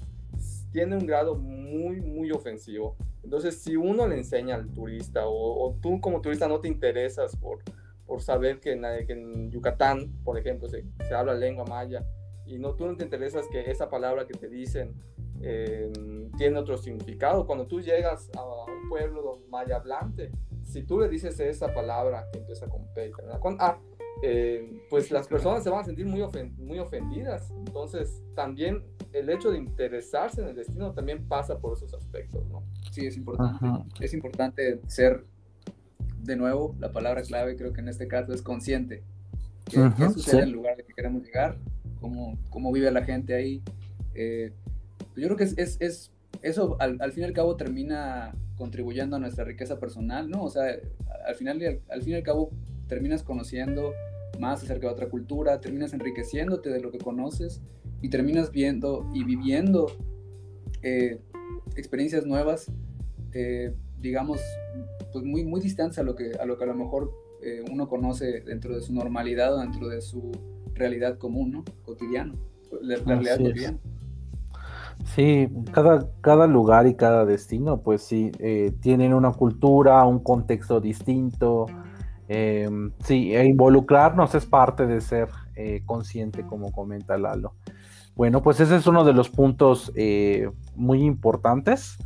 tiene 0.73 0.97
un 0.97 1.07
grado 1.07 1.35
muy, 1.35 2.03
muy 2.03 2.31
ofensivo. 2.31 2.97
Entonces, 3.25 3.63
si 3.63 3.77
uno 3.77 4.07
le 4.07 4.17
enseña 4.17 4.57
al 4.57 4.69
turista 4.69 5.27
o, 5.27 5.69
o 5.69 5.75
tú 5.81 6.01
como 6.03 6.21
turista 6.21 6.49
no 6.49 6.61
te 6.61 6.69
interesas 6.69 7.35
por, 7.37 7.61
por 8.07 8.21
saber 8.21 8.61
que 8.61 8.73
en, 8.73 8.83
que 9.07 9.13
en 9.15 9.51
Yucatán, 9.51 10.13
por 10.23 10.39
ejemplo, 10.39 10.69
se, 10.69 10.85
se 11.09 11.15
habla 11.15 11.33
lengua 11.33 11.65
maya, 11.65 12.05
y 12.45 12.59
no 12.59 12.75
tú 12.75 12.87
no 12.87 12.97
te 12.97 13.05
interesas 13.05 13.47
que 13.51 13.71
esa 13.71 13.89
palabra 13.89 14.27
que 14.27 14.35
te 14.35 14.49
dicen 14.49 14.93
eh, 15.41 15.91
tiene 16.37 16.59
otro 16.59 16.77
significado. 16.77 17.47
Cuando 17.47 17.67
tú 17.67 17.81
llegas 17.81 18.31
a 18.37 18.45
un 18.45 18.89
pueblo 18.91 19.41
maya 19.49 19.77
hablante, 19.77 20.31
si 20.65 20.83
tú 20.83 21.01
le 21.01 21.09
dices 21.09 21.39
esa 21.41 21.73
palabra 21.73 22.29
que 22.33 22.39
empieza 22.39 22.67
con 22.67 22.87
P 22.95 23.09
y 23.09 23.11
con 23.11 23.57
A, 23.61 23.79
eh, 24.23 24.83
pues 24.89 25.11
las 25.11 25.27
personas 25.27 25.65
se 25.65 25.71
van 25.71 25.81
a 25.81 25.85
sentir 25.85 26.07
muy, 26.07 26.23
muy 26.59 26.79
ofendidas. 26.79 27.51
Entonces, 27.51 28.23
también 28.35 28.85
el 29.13 29.29
hecho 29.31 29.51
de 29.51 29.59
interesarse 29.59 30.41
en 30.41 30.49
el 30.49 30.57
destino 30.57 30.93
también 30.93 31.27
pasa 31.27 31.59
por 31.59 31.77
esos 31.77 31.93
aspectos, 31.95 32.47
¿no? 32.49 32.63
Sí, 32.91 33.07
es 33.07 33.17
importante. 33.17 34.05
Es 34.05 34.15
importante 34.15 34.81
ser, 34.87 35.25
de 36.23 36.37
nuevo, 36.37 36.77
la 36.79 36.93
palabra 36.93 37.23
clave 37.23 37.57
creo 37.57 37.73
que 37.73 37.81
en 37.81 37.89
este 37.89 38.07
caso 38.07 38.33
es 38.33 38.43
consciente. 38.43 39.03
¿Qué, 39.65 39.79
sucede 40.11 40.43
en 40.43 40.49
el 40.49 40.51
lugar 40.53 40.75
al 40.79 40.85
que 40.85 40.93
queremos 40.93 41.23
llegar? 41.23 41.57
cómo, 42.03 42.37
cómo 42.51 42.71
vive 42.73 42.91
la 42.91 43.05
gente 43.05 43.35
ahí. 43.35 43.63
Eh, 44.15 44.53
yo 45.17 45.29
creo 45.29 45.37
que 45.37 45.45
es, 45.45 45.57
es, 45.57 45.77
es 45.81 46.12
eso 46.41 46.77
al, 46.81 46.97
al, 47.01 47.13
fin 47.13 47.23
y 47.25 47.27
al 47.27 47.33
cabo 47.33 47.57
termina 47.57 48.35
contribuyendo 48.57 49.17
a 49.17 49.19
nuestra 49.19 49.45
riqueza 49.45 49.79
personal, 49.79 50.31
¿no? 50.31 50.43
O 50.43 50.51
sea, 50.51 50.77
al 51.27 51.35
final 51.35 51.81
al 51.89 52.03
fin 52.03 52.15
y 52.15 52.17
al 52.17 52.23
cabo 52.23 52.51
terminas 52.89 53.23
conociendo 53.23 53.93
más 54.39 54.63
acerca 54.63 54.87
de 54.87 54.93
otra 54.93 55.09
cultura, 55.09 55.61
terminas 55.61 55.93
enriqueciéndote 55.93 56.71
de 56.71 56.81
lo 56.81 56.91
que 56.91 56.99
conoces 56.99 57.61
y 58.01 58.09
terminas 58.09 58.51
viendo 58.51 59.09
y 59.15 59.25
viviendo 59.25 59.87
eh, 60.83 61.21
experiencias 61.77 62.27
nuevas, 62.27 62.71
eh, 63.33 63.75
digamos, 64.01 64.41
pues 65.13 65.25
muy, 65.25 65.45
muy 65.45 65.61
distantes 65.61 65.99
a 65.99 66.03
lo 66.03 66.15
que 66.17 66.33
a 66.41 66.45
lo, 66.45 66.59
que 66.59 66.65
a 66.65 66.67
lo 66.67 66.75
mejor 66.75 67.13
eh, 67.43 67.65
uno 67.71 67.89
conoce 67.89 68.41
dentro 68.41 68.75
de 68.75 68.83
su 68.83 68.93
normalidad 68.93 69.55
o 69.55 69.61
dentro 69.61 69.89
de 69.89 70.01
su 70.01 70.33
realidad 70.75 71.19
común, 71.19 71.53
¿no? 71.53 71.65
Cotidiano, 71.85 72.35
la, 72.81 72.97
realidad 72.97 73.39
cotidiana. 73.39 73.79
Sí, 75.05 75.49
cada, 75.73 76.09
cada 76.21 76.47
lugar 76.47 76.87
y 76.87 76.95
cada 76.95 77.25
destino, 77.25 77.83
pues 77.83 78.03
sí, 78.03 78.33
tienen 78.81 79.13
una 79.15 79.33
cultura, 79.33 80.05
un 80.05 80.21
contexto 80.21 80.81
distinto. 80.81 81.67
sí, 82.29 83.35
e 83.35 83.45
involucrarnos 83.45 84.35
es 84.35 84.47
parte 84.47 84.87
de 84.87 85.01
ser 85.01 85.29
consciente, 85.87 86.47
como 86.47 86.73
comenta 86.73 87.19
Lalo. 87.19 87.55
Bueno, 88.15 88.43
pues 88.43 88.61
ese 88.61 88.77
es 88.77 88.87
uno 88.87 89.05
de 89.05 89.15
los 89.15 89.31
puntos 89.31 89.91
eh, 89.97 90.51
muy 90.75 91.03
importantes. 91.03 91.97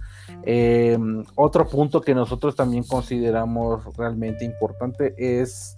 Eh, 0.44 0.96
otro 1.34 1.68
punto 1.68 2.00
que 2.00 2.14
nosotros 2.14 2.54
también 2.54 2.84
consideramos 2.84 3.84
realmente 3.96 4.44
importante 4.44 5.14
es 5.18 5.76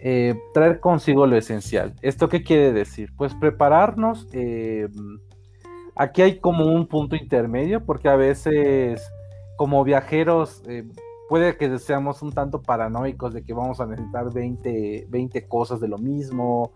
eh, 0.00 0.34
traer 0.54 0.80
consigo 0.80 1.26
lo 1.26 1.36
esencial. 1.36 1.94
¿Esto 2.00 2.28
qué 2.28 2.42
quiere 2.42 2.72
decir? 2.72 3.12
Pues 3.16 3.34
prepararnos. 3.34 4.28
Aquí 5.96 6.22
hay 6.22 6.38
como 6.38 6.66
un 6.66 6.86
punto 6.86 7.16
intermedio 7.16 7.84
porque 7.84 8.08
a 8.08 8.16
veces 8.16 9.02
como 9.56 9.82
viajeros 9.82 10.62
puede 11.28 11.56
que 11.56 11.78
seamos 11.78 12.22
un 12.22 12.32
tanto 12.32 12.62
paranoicos 12.62 13.34
de 13.34 13.42
que 13.42 13.52
vamos 13.52 13.80
a 13.80 13.86
necesitar 13.86 14.32
20, 14.32 15.06
20 15.08 15.48
cosas 15.48 15.80
de 15.80 15.88
lo 15.88 15.98
mismo. 15.98 16.72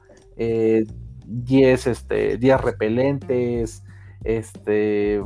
10 1.30 1.86
este, 1.86 2.36
días 2.38 2.60
repelentes, 2.60 3.84
este, 4.24 5.22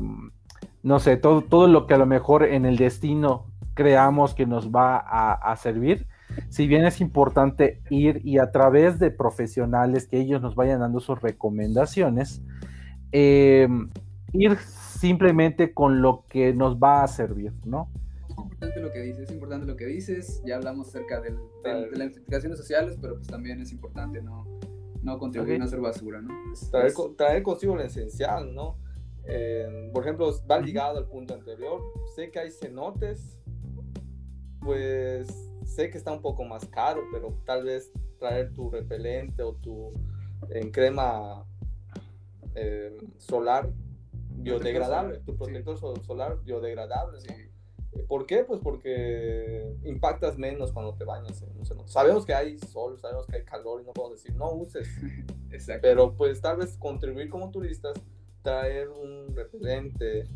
no 0.83 0.99
sé, 0.99 1.17
todo, 1.17 1.43
todo 1.43 1.67
lo 1.67 1.87
que 1.87 1.95
a 1.95 1.99
lo 1.99 2.07
mejor 2.07 2.45
en 2.45 2.67
el 2.67 2.77
destino 2.77 3.47
creamos 3.73 4.35
que 4.35 4.47
nos 4.47 4.71
va 4.71 4.99
a, 4.99 5.57
servir. 5.57 6.07
Si 6.49 6.67
bien 6.67 6.85
es 6.85 7.01
importante 7.01 7.81
ir 7.91 8.21
y 8.25 8.39
a 8.39 8.51
través 8.51 8.99
de 8.99 9.11
profesionales 9.11 10.07
que 10.07 10.21
ellos 10.21 10.43
nos 10.43 10.55
vayan 10.55 10.81
dando 10.81 11.01
sus 11.01 11.21
recomendaciones, 11.21 12.43
eh, 13.17 13.69
ir 14.33 14.59
simplemente 14.59 15.73
con 15.73 16.03
lo 16.03 16.25
que 16.29 16.53
nos 16.53 16.77
va 16.79 17.05
a 17.05 17.07
servir, 17.07 17.53
¿no? 17.65 17.89
Es 18.29 18.37
importante 18.37 18.81
lo 18.81 18.91
que 18.91 19.01
dices, 19.03 19.29
es 19.29 19.31
importante 19.31 19.67
lo 19.67 19.77
que 19.77 19.87
dices. 19.87 20.43
Ya 20.45 20.57
hablamos 20.57 20.89
acerca 20.89 21.21
de 21.21 21.31
las 21.93 22.17
implicaciones 22.17 22.59
sociales, 22.59 22.99
pero 23.01 23.15
pues 23.15 23.29
también 23.29 23.61
es 23.61 23.71
importante 23.71 24.21
no, 24.21 24.45
no 25.03 25.17
contribuir 25.19 25.63
a 25.63 25.65
hacer 25.67 25.81
basura, 25.81 26.23
¿no? 26.23 26.35
traer, 27.17 27.45
consigo 27.45 27.77
lo 27.77 27.83
esencial, 27.83 28.53
¿no? 28.53 28.79
por 29.93 30.03
ejemplo, 30.03 30.31
va 30.51 30.59
ligado 30.59 30.99
al 30.99 31.07
punto 31.07 31.35
anterior. 31.35 31.81
Sé 32.17 32.33
que 32.33 32.41
hay 32.41 32.51
cenotes, 32.51 33.39
pues 34.61 35.29
sé 35.65 35.89
que 35.89 35.99
está 35.99 36.13
un 36.13 36.21
poco 36.21 36.43
más 36.43 36.67
caro, 36.67 37.03
pero 37.13 37.29
tal 37.47 37.63
vez 37.63 37.93
traer 38.19 38.53
tu 38.53 38.71
repelente 38.71 39.45
o 39.45 39.55
tu 39.55 39.93
en 40.51 40.73
crema 40.73 41.45
eh, 42.55 42.97
solar 43.19 43.71
biodegradable, 44.37 45.19
tu 45.19 45.37
protector 45.37 45.79
solar 45.79 46.43
biodegradable. 46.43 47.19
¿no? 47.27 47.35
¿Por 48.09 48.27
qué? 48.27 48.45
Pues 48.45 48.61
porque 48.61 49.77
impactas 49.85 50.37
menos 50.37 50.73
cuando 50.73 50.95
te 50.95 51.05
bañas. 51.05 51.45
Sabemos 51.87 52.27
que 52.27 52.35
hay 52.35 52.59
sol, 52.59 52.99
sabemos 53.01 53.27
que 53.27 53.37
hay 53.37 53.45
calor 53.45 53.81
y 53.83 53.85
no 53.85 53.93
podemos 53.93 54.23
decir 54.23 54.37
no 54.37 54.53
uses. 54.53 54.89
Exacto. 55.51 55.81
Pero 55.83 56.15
pues 56.15 56.41
tal 56.41 56.59
vez 56.59 56.77
contribuir 56.77 57.31
como 57.31 57.51
turistas, 57.51 57.95
traer 58.43 58.89
un 58.89 59.35
repelente 59.35 60.29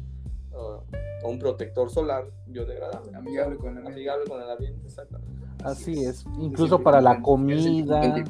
uh, 0.52 0.80
o 1.24 1.28
un 1.28 1.38
protector 1.38 1.90
solar 1.90 2.30
biodegradable. 2.46 3.14
Amigable 3.14 3.56
con 3.56 3.72
el 3.72 3.78
ambiente. 3.78 3.92
Amigable 3.92 4.24
con 4.30 4.42
el 4.42 4.50
ambiente, 4.50 4.86
exactamente. 4.86 5.46
Así 5.64 6.04
es. 6.04 6.24
Incluso 6.38 6.80
para 6.80 7.00
la 7.00 7.20
comida. 7.20 8.24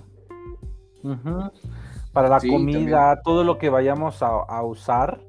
Para 2.18 2.28
la 2.28 2.40
comida, 2.40 3.20
todo 3.22 3.44
lo 3.44 3.58
que 3.58 3.70
vayamos 3.70 4.22
a 4.22 4.62
usar 4.62 5.20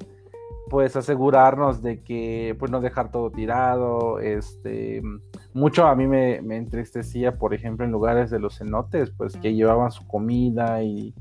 pues 0.69 0.95
asegurarnos 0.95 1.81
de 1.81 2.01
que 2.01 2.55
pues 2.57 2.71
no 2.71 2.79
dejar 2.79 3.11
todo 3.11 3.31
tirado, 3.31 4.19
este, 4.19 5.01
mucho 5.53 5.87
a 5.87 5.95
mí 5.95 6.07
me, 6.07 6.37
entristecía, 6.55 7.37
por 7.37 7.53
ejemplo, 7.53 7.85
en 7.85 7.91
lugares 7.91 8.29
de 8.29 8.39
los 8.39 8.59
cenotes, 8.59 9.09
pues 9.09 9.35
que 9.35 9.53
llevaban 9.53 9.91
su 9.91 10.07
comida 10.07 10.81
y, 10.83 11.13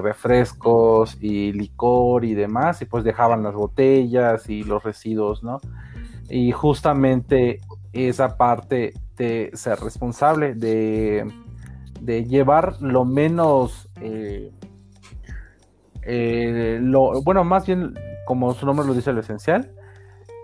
refrescos 0.00 1.18
y 1.20 1.52
licor 1.52 2.24
y 2.24 2.34
demás, 2.34 2.80
y 2.80 2.84
pues 2.84 3.02
dejaban 3.02 3.42
las 3.42 3.54
botellas 3.54 4.48
y 4.48 4.62
los 4.62 4.82
residuos, 4.84 5.42
¿no? 5.42 5.60
Y 6.30 6.52
justamente 6.52 7.60
esa 7.92 8.36
parte 8.36 8.94
de 9.16 9.50
ser 9.54 9.80
responsable, 9.80 10.54
de, 10.54 11.26
llevar 12.28 12.80
lo 12.80 13.04
menos, 13.04 13.90
eh, 14.00 14.52
eh, 16.06 16.78
lo, 16.80 17.22
bueno, 17.22 17.44
más 17.44 17.66
bien 17.66 17.94
como 18.24 18.54
su 18.54 18.66
nombre 18.66 18.86
lo 18.86 18.94
dice, 18.94 19.12
lo 19.12 19.20
esencial, 19.20 19.72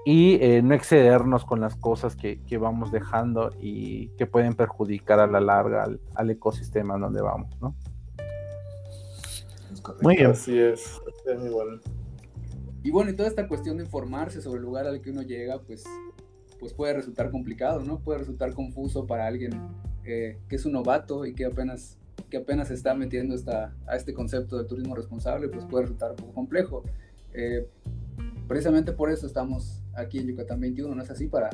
y 0.05 0.35
eh, 0.43 0.63
no 0.63 0.75
excedernos 0.75 1.45
con 1.45 1.61
las 1.61 1.77
cosas 1.77 2.17
que, 2.17 2.41
vamos 2.59 2.91
dejando 2.91 3.51
y 3.61 4.09
que 4.17 4.27
pueden 4.27 4.55
perjudicar 4.55 5.21
a 5.21 5.27
la 5.27 5.41
larga 5.41 5.89
al, 6.15 6.31
ecosistema 6.31 6.99
donde 6.99 7.21
vamos, 7.23 7.51
¿no? 7.61 7.75
muy 10.03 10.17
bien. 10.17 10.31
Así 10.31 10.59
es, 10.59 11.01
muy 11.39 11.49
bueno. 11.49 11.81
Y 12.83 12.91
bueno, 12.91 13.11
y 13.11 13.17
toda 13.17 13.29
esta 13.29 13.47
cuestión 13.47 13.77
de 13.77 13.85
informarse 13.85 14.41
sobre 14.41 14.59
el 14.59 14.65
lugar 14.65 14.87
al 14.87 15.01
que 15.03 15.11
uno 15.11 15.23
llega, 15.23 15.61
pues, 15.61 15.85
pues 16.59 16.73
puede 16.73 16.95
resultar 16.95 17.31
complicado, 17.31 17.81
¿no? 17.81 17.99
Puede 17.99 18.21
resultar 18.21 18.55
confuso 18.55 19.07
para 19.07 19.27
alguien 19.27 19.53
eh, 20.05 20.39
que 20.49 20.57
es 20.57 20.65
un 20.65 20.73
novato 20.73 21.27
y 21.27 21.35
que 21.35 21.45
apenas 21.45 21.99
que 22.31 22.39
apenas 22.39 22.71
está 22.71 22.95
metiendo 22.95 23.35
esta, 23.35 23.75
a 23.87 23.97
este 23.97 24.15
concepto 24.15 24.57
de 24.57 24.65
turismo 24.65 24.95
responsable, 24.95 25.49
pues 25.49 25.67
puede 25.67 25.83
resultar 25.83 26.13
un 26.13 26.17
poco 26.17 26.33
complejo. 26.33 26.83
Eh, 27.33 27.69
precisamente 28.49 28.93
por 28.93 29.11
eso 29.11 29.27
estamos 29.27 29.83
aquí 29.95 30.19
en 30.19 30.29
Yucatán 30.29 30.61
21, 30.61 30.95
¿no 30.95 31.03
es 31.03 31.11
así? 31.11 31.27
Para, 31.27 31.51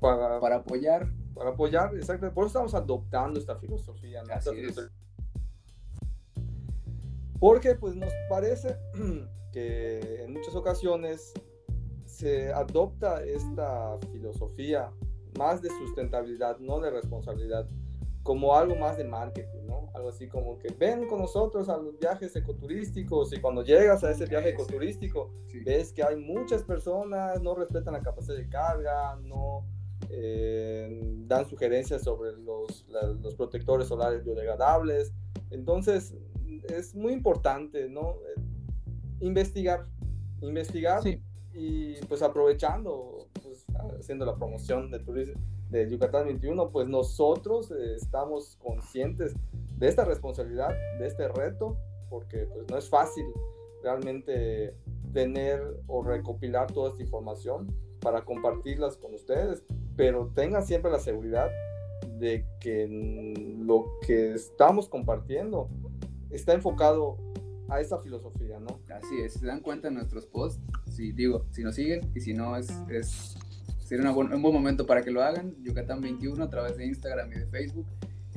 para, 0.00 0.40
para 0.40 0.56
apoyar. 0.56 1.08
Para 1.34 1.50
apoyar, 1.50 1.94
exacto. 1.96 2.32
Por 2.32 2.44
eso 2.44 2.48
estamos 2.58 2.74
adoptando 2.74 3.38
esta 3.40 3.56
filosofía. 3.56 4.22
Porque 7.40 7.74
pues 7.74 7.94
nos 7.94 8.12
parece 8.30 8.76
que 9.52 10.22
en 10.24 10.32
muchas 10.32 10.54
ocasiones 10.54 11.34
se 12.06 12.52
adopta 12.52 13.24
esta 13.24 13.98
filosofía 14.12 14.90
más 15.36 15.60
de 15.60 15.68
sustentabilidad, 15.68 16.58
no 16.58 16.78
de 16.80 16.90
responsabilidad, 16.90 17.68
como 18.24 18.56
algo 18.56 18.74
más 18.74 18.96
de 18.96 19.04
marketing, 19.04 19.66
¿no? 19.66 19.90
Algo 19.94 20.08
así 20.08 20.26
como 20.26 20.58
que 20.58 20.72
ven 20.72 21.06
con 21.06 21.20
nosotros 21.20 21.68
a 21.68 21.76
los 21.76 21.98
viajes 21.98 22.34
ecoturísticos 22.34 23.34
y 23.34 23.40
cuando 23.40 23.62
llegas 23.62 24.02
a 24.02 24.10
ese 24.10 24.24
viaje 24.24 24.48
ecoturístico 24.48 25.30
ves 25.64 25.92
que 25.92 26.02
hay 26.02 26.16
muchas 26.16 26.62
personas, 26.64 27.40
no 27.42 27.54
respetan 27.54 27.92
la 27.92 28.00
capacidad 28.00 28.36
de 28.36 28.48
carga, 28.48 29.16
no 29.22 29.66
eh, 30.08 31.00
dan 31.26 31.46
sugerencias 31.48 32.02
sobre 32.02 32.32
los, 32.32 32.86
los 33.20 33.34
protectores 33.34 33.88
solares 33.88 34.24
biodegradables. 34.24 35.12
Entonces 35.50 36.14
es 36.70 36.94
muy 36.94 37.12
importante, 37.12 37.90
¿no? 37.90 38.16
Investigar, 39.20 39.86
investigar 40.40 41.02
y 41.54 41.94
pues 42.06 42.22
aprovechando, 42.22 43.28
pues, 43.42 43.64
haciendo 43.98 44.26
la 44.26 44.34
promoción 44.36 44.90
de 44.90 44.98
turismo 44.98 45.40
de 45.70 45.88
Yucatán 45.90 46.26
21, 46.26 46.70
pues 46.70 46.86
nosotros 46.88 47.70
eh, 47.70 47.94
estamos 47.96 48.56
conscientes 48.62 49.34
de 49.76 49.88
esta 49.88 50.04
responsabilidad, 50.04 50.70
de 50.98 51.06
este 51.06 51.28
reto, 51.28 51.76
porque 52.08 52.46
pues 52.52 52.68
no 52.70 52.78
es 52.78 52.88
fácil 52.88 53.26
realmente 53.82 54.76
tener 55.12 55.60
o 55.86 56.02
recopilar 56.02 56.70
toda 56.72 56.90
esta 56.90 57.02
información 57.02 57.66
para 58.00 58.24
compartirlas 58.24 58.96
con 58.96 59.14
ustedes, 59.14 59.64
pero 59.96 60.30
tengan 60.34 60.64
siempre 60.64 60.90
la 60.90 60.98
seguridad 60.98 61.50
de 62.18 62.46
que 62.60 62.86
lo 63.58 63.98
que 64.06 64.34
estamos 64.34 64.88
compartiendo 64.88 65.68
está 66.30 66.52
enfocado 66.52 67.16
a 67.68 67.80
esa 67.80 67.98
filosofía, 67.98 68.60
¿no? 68.60 68.78
Así 68.94 69.20
es, 69.20 69.34
se 69.34 69.46
dan 69.46 69.60
cuenta 69.60 69.88
en 69.88 69.94
nuestros 69.94 70.26
posts, 70.26 70.60
si 70.94 71.12
digo, 71.12 71.46
si 71.50 71.62
nos 71.62 71.74
siguen 71.74 72.00
y 72.14 72.20
si 72.20 72.32
no 72.32 72.56
es, 72.56 72.70
es 72.88 73.36
sería 73.84 74.10
un 74.10 74.42
buen 74.42 74.54
momento 74.54 74.86
para 74.86 75.02
que 75.02 75.10
lo 75.10 75.22
hagan. 75.22 75.54
Yucatán 75.62 76.00
21 76.00 76.42
a 76.42 76.48
través 76.48 76.76
de 76.76 76.86
Instagram 76.86 77.30
y 77.32 77.38
de 77.40 77.46
Facebook. 77.46 77.86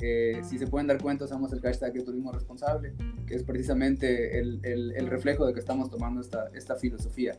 Eh, 0.00 0.40
si 0.44 0.58
se 0.58 0.66
pueden 0.66 0.86
dar 0.86 1.02
cuenta, 1.02 1.24
usamos 1.24 1.52
el 1.52 1.60
hashtag 1.60 1.92
de 1.92 2.02
turismo 2.02 2.30
responsable, 2.30 2.94
que 3.26 3.34
es 3.34 3.42
precisamente 3.42 4.38
el, 4.38 4.60
el, 4.62 5.06
reflejo 5.08 5.44
de 5.44 5.52
que 5.52 5.58
estamos 5.58 5.90
tomando 5.90 6.20
esta, 6.20 6.48
esta 6.54 6.76
filosofía. 6.76 7.36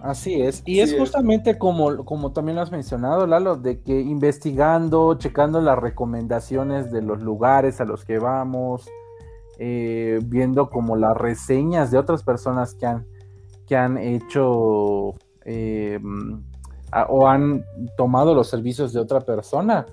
Así 0.00 0.40
es, 0.40 0.62
y 0.64 0.80
es 0.80 0.96
justamente 0.96 1.58
como, 1.58 2.04
como 2.04 2.32
también 2.32 2.56
lo 2.56 2.62
has 2.62 2.72
mencionado, 2.72 3.26
Lalo, 3.26 3.56
de 3.56 3.82
que 3.82 4.00
investigando, 4.00 5.14
checando 5.14 5.60
las 5.60 5.78
recomendaciones 5.78 6.90
de 6.90 7.02
los 7.02 7.22
lugares 7.22 7.80
a 7.80 7.84
los 7.84 8.04
que 8.04 8.18
vamos, 8.18 8.88
eh, 9.58 10.18
viendo 10.24 10.70
como 10.70 10.96
las 10.96 11.16
reseñas 11.16 11.92
de 11.92 11.98
otras 11.98 12.24
personas 12.24 12.74
que 12.74 12.86
han 12.86 13.06
que 13.72 13.76
han 13.78 13.96
hecho 13.96 15.14
eh, 15.46 15.98
o 17.08 17.26
han 17.26 17.64
tomado 17.96 18.34
los 18.34 18.50
servicios 18.50 18.92
de 18.92 19.00
otra 19.00 19.22
persona, 19.22 19.86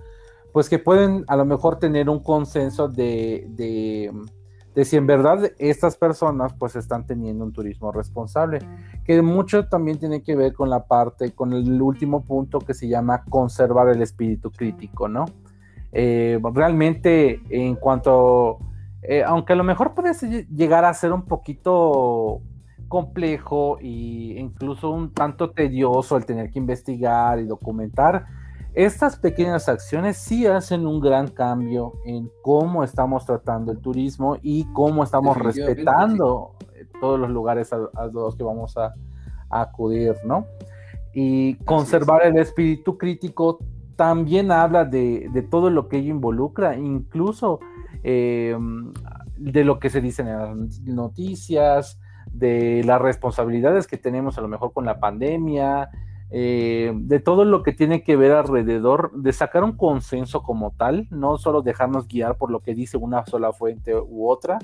pues 0.51 0.67
que 0.67 0.79
pueden 0.79 1.23
a 1.29 1.37
lo 1.37 1.45
mejor 1.45 1.79
tener 1.79 2.09
un 2.09 2.19
consenso 2.19 2.89
de, 2.89 3.47
de, 3.51 4.83
si 4.83 4.97
en 4.97 5.07
verdad 5.07 5.53
estas 5.59 5.95
personas 5.95 6.53
pues 6.59 6.75
están 6.75 7.05
teniendo 7.05 7.45
un 7.45 7.53
turismo 7.53 7.93
responsable, 7.93 8.59
que 9.05 9.21
mucho 9.21 9.69
también 9.69 9.97
tiene 9.97 10.23
que 10.23 10.35
ver 10.35 10.51
con 10.51 10.69
la 10.69 10.83
parte, 10.83 11.31
con 11.31 11.53
el 11.53 11.81
último 11.81 12.25
punto 12.25 12.59
que 12.59 12.73
se 12.73 12.89
llama 12.89 13.23
conservar 13.29 13.87
el 13.87 14.01
espíritu 14.01 14.51
crítico, 14.51 15.07
¿no? 15.07 15.23
Eh, 15.93 16.37
realmente 16.53 17.39
en 17.49 17.75
cuanto, 17.75 18.59
eh, 19.03 19.23
aunque 19.25 19.53
a 19.53 19.55
lo 19.55 19.63
mejor 19.63 19.93
puede 19.93 20.11
llegar 20.53 20.83
a 20.83 20.93
ser 20.93 21.13
un 21.13 21.23
poquito 21.23 22.41
complejo 22.89 23.77
e 23.79 24.35
incluso 24.37 24.89
un 24.89 25.13
tanto 25.13 25.51
tedioso 25.51 26.17
el 26.17 26.25
tener 26.25 26.49
que 26.49 26.59
investigar 26.59 27.39
y 27.39 27.45
documentar, 27.45 28.25
estas 28.73 29.17
pequeñas 29.17 29.67
acciones 29.67 30.17
sí 30.17 30.45
hacen 30.45 30.85
un 30.85 30.99
gran 30.99 31.27
cambio 31.27 31.93
en 32.05 32.29
cómo 32.41 32.83
estamos 32.83 33.25
tratando 33.25 33.71
el 33.71 33.79
turismo 33.79 34.37
y 34.41 34.65
cómo 34.73 35.03
estamos 35.03 35.37
respetando 35.37 36.55
todos 36.99 37.19
los 37.19 37.29
lugares 37.29 37.71
a, 37.73 37.77
los 38.11 38.35
que 38.35 38.43
vamos 38.43 38.77
a, 38.77 38.93
acudir, 39.51 40.15
¿no? 40.25 40.45
Y 41.11 41.55
conservar 41.65 42.23
el 42.23 42.37
espíritu 42.37 42.99
crítico 42.99 43.57
también 43.95 44.51
habla 44.51 44.85
de, 44.85 45.47
todo 45.49 45.71
lo 45.71 45.87
que 45.87 45.97
ello 45.97 46.13
involucra, 46.13 46.77
incluso 46.77 47.59
em, 48.03 48.93
de 49.37 49.63
lo 49.63 49.79
que 49.79 49.89
se 49.89 50.01
dice 50.01 50.21
en 50.21 50.27
las 50.27 50.81
noticias, 50.81 51.99
de 52.31 52.83
las 52.85 53.01
responsabilidades 53.01 53.87
que 53.87 53.97
tenemos 53.97 54.37
a 54.37 54.41
lo 54.41 54.47
mejor 54.47 54.73
con 54.73 54.85
la 54.85 54.99
pandemia, 54.99 55.89
eh, 56.31 56.91
de 56.93 57.19
todo 57.19 57.43
lo 57.43 57.63
que 57.63 57.73
tiene 57.73 58.03
que 58.03 58.15
ver 58.15 58.33
alrededor, 58.33 59.11
de 59.13 59.33
sacar 59.33 59.63
un 59.63 59.75
consenso 59.75 60.43
como 60.43 60.71
tal, 60.71 61.07
no 61.09 61.37
solo 61.39 61.63
dejarnos 61.63 62.07
guiar 62.07 62.37
por 62.37 62.51
lo 62.51 62.59
que 62.59 62.75
dice 62.75 62.97
una 62.97 63.25
sola 63.25 63.51
fuente 63.51 63.95
u 63.95 64.29
otra, 64.29 64.59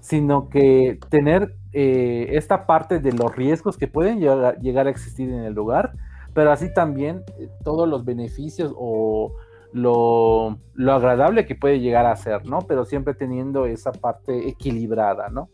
sino 0.00 0.48
que 0.48 0.98
tener 1.10 1.54
eh, 1.72 2.28
esta 2.30 2.66
parte 2.66 2.98
de 2.98 3.12
los 3.12 3.34
riesgos 3.36 3.76
que 3.76 3.88
pueden 3.88 4.20
llegar, 4.20 4.86
a 4.86 4.90
existir 4.90 5.28
en 5.30 5.40
el 5.40 5.52
lugar, 5.52 5.92
pero 6.32 6.50
así 6.50 6.72
también 6.72 7.24
eh, 7.38 7.50
todos 7.62 7.86
los 7.86 8.06
beneficios 8.06 8.72
o 8.76 9.34
lo, 9.72 10.58
lo, 10.72 10.92
agradable 10.92 11.44
que 11.44 11.56
puede 11.56 11.80
llegar 11.80 12.06
a 12.06 12.16
ser, 12.16 12.46
¿no? 12.46 12.60
Pero 12.60 12.86
siempre 12.86 13.12
teniendo 13.12 13.66
esa 13.66 13.92
parte 13.92 14.48
equilibrada, 14.48 15.28
¿no? 15.28 15.50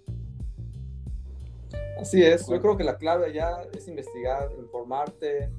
Así 2.03 2.21
es, 2.21 2.49
yo 2.49 2.61
creo 2.61 2.77
que 2.77 2.83
la 2.83 2.99
clave 2.99 3.27
allá 3.27 3.63
es 3.73 3.87
investigar, 3.87 4.51
informarte, 4.59 5.53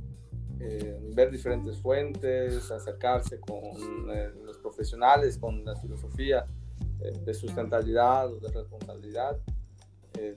eh, 0.60 1.00
ver 1.16 1.32
diferentes 1.32 1.78
fuentes, 1.78 2.70
acercarse 2.70 3.40
con 3.40 3.64
eh, 4.12 4.30
los 4.44 4.58
profesionales, 4.58 5.38
con 5.38 5.64
la 5.64 5.74
filosofía 5.78 6.46
eh, 7.00 7.18
de 7.24 7.34
sustentabilidad 7.34 8.30
o 8.30 8.42
de 8.42 8.50
responsabilidad. 8.50 9.38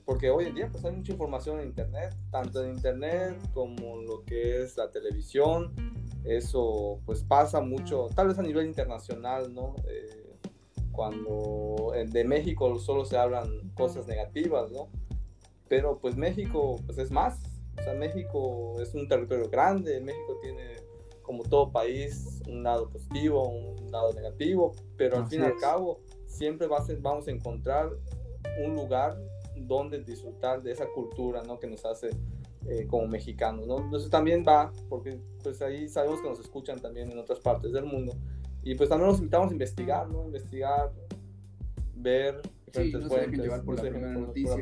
porque 0.05 0.31
hoy 0.31 0.47
en 0.47 0.55
día 0.55 0.69
pues 0.71 0.85
hay 0.85 0.93
mucha 0.93 1.11
información 1.11 1.59
en 1.59 1.67
internet, 1.67 2.15
tanto 2.31 2.65
en 2.65 2.75
internet 2.75 3.37
como 3.53 3.97
lo 3.97 4.25
que 4.25 4.63
es 4.63 4.77
la 4.77 4.89
televisión. 4.93 5.73
Eso 6.23 7.01
pues 7.05 7.25
pasa 7.25 7.61
mucho, 7.61 8.09
tal 8.15 8.29
vez 8.29 8.39
a 8.39 8.43
nivel 8.43 8.67
internacional, 8.67 9.53
¿no? 9.53 9.75
cuando 10.93 11.93
de 11.95 12.25
México 12.25 12.79
solo 12.79 13.05
se 13.05 13.19
hablan 13.19 13.71
cosas 13.75 14.07
negativas, 14.07 14.71
¿no? 14.71 14.89
Pero 15.69 15.99
pues 15.99 16.17
México 16.17 16.77
pues 16.87 16.99
es 16.99 17.11
más, 17.11 17.41
o 17.79 17.83
sea, 17.83 17.95
México 17.95 18.81
es 18.81 18.95
un 18.95 19.09
territorio 19.09 19.49
grande, 19.49 20.01
México 20.01 20.39
tiene 20.41 20.77
como 21.23 21.43
todo 21.43 21.73
país 21.73 22.41
un 22.49 22.63
lado 22.63 22.89
positivo, 22.89 23.49
un 23.49 23.91
lado 23.91 24.13
negativo, 24.13 24.73
pero 24.97 25.17
al 25.19 25.27
fin 25.27 25.43
y 25.43 25.45
al 25.45 25.57
cabo 25.57 26.01
siempre 26.27 26.69
vamos 26.69 27.27
a 27.27 27.31
encontrar 27.31 27.91
un 28.65 28.77
lugar 28.77 29.19
donde 29.57 30.03
disfrutar 30.03 30.63
de 30.63 30.73
esa 30.73 30.87
cultura 30.87 31.43
¿no? 31.43 31.59
que 31.59 31.67
nos 31.67 31.85
hace 31.85 32.11
eh, 32.69 32.87
como 32.87 33.07
mexicanos. 33.09 33.67
¿no? 33.67 33.79
Entonces 33.79 34.11
también 34.11 34.45
va, 34.47 34.73
porque 34.89 35.19
pues 35.43 35.61
ahí 35.63 35.89
sabemos 35.89 36.21
que 36.21 36.29
nos 36.29 36.41
escuchan 36.41 36.79
también 36.79 37.11
en 37.11 37.19
otras 37.19 37.41
partes 37.41 37.73
del 37.73 37.85
mundo. 37.85 38.15
Y 38.63 38.75
pues 38.75 38.89
también 38.89 39.11
nos 39.11 39.19
invitamos 39.19 39.51
a 39.51 39.53
investigar, 39.53 40.09
¿no? 40.09 40.25
Investigar, 40.25 40.93
ver 41.95 42.41
sí, 42.73 42.93
no 42.93 43.09
se 43.09 43.27
llevar 43.29 43.63
por, 43.63 43.77
la 43.77 43.83
primera 43.91 44.13
noticia, 44.13 44.55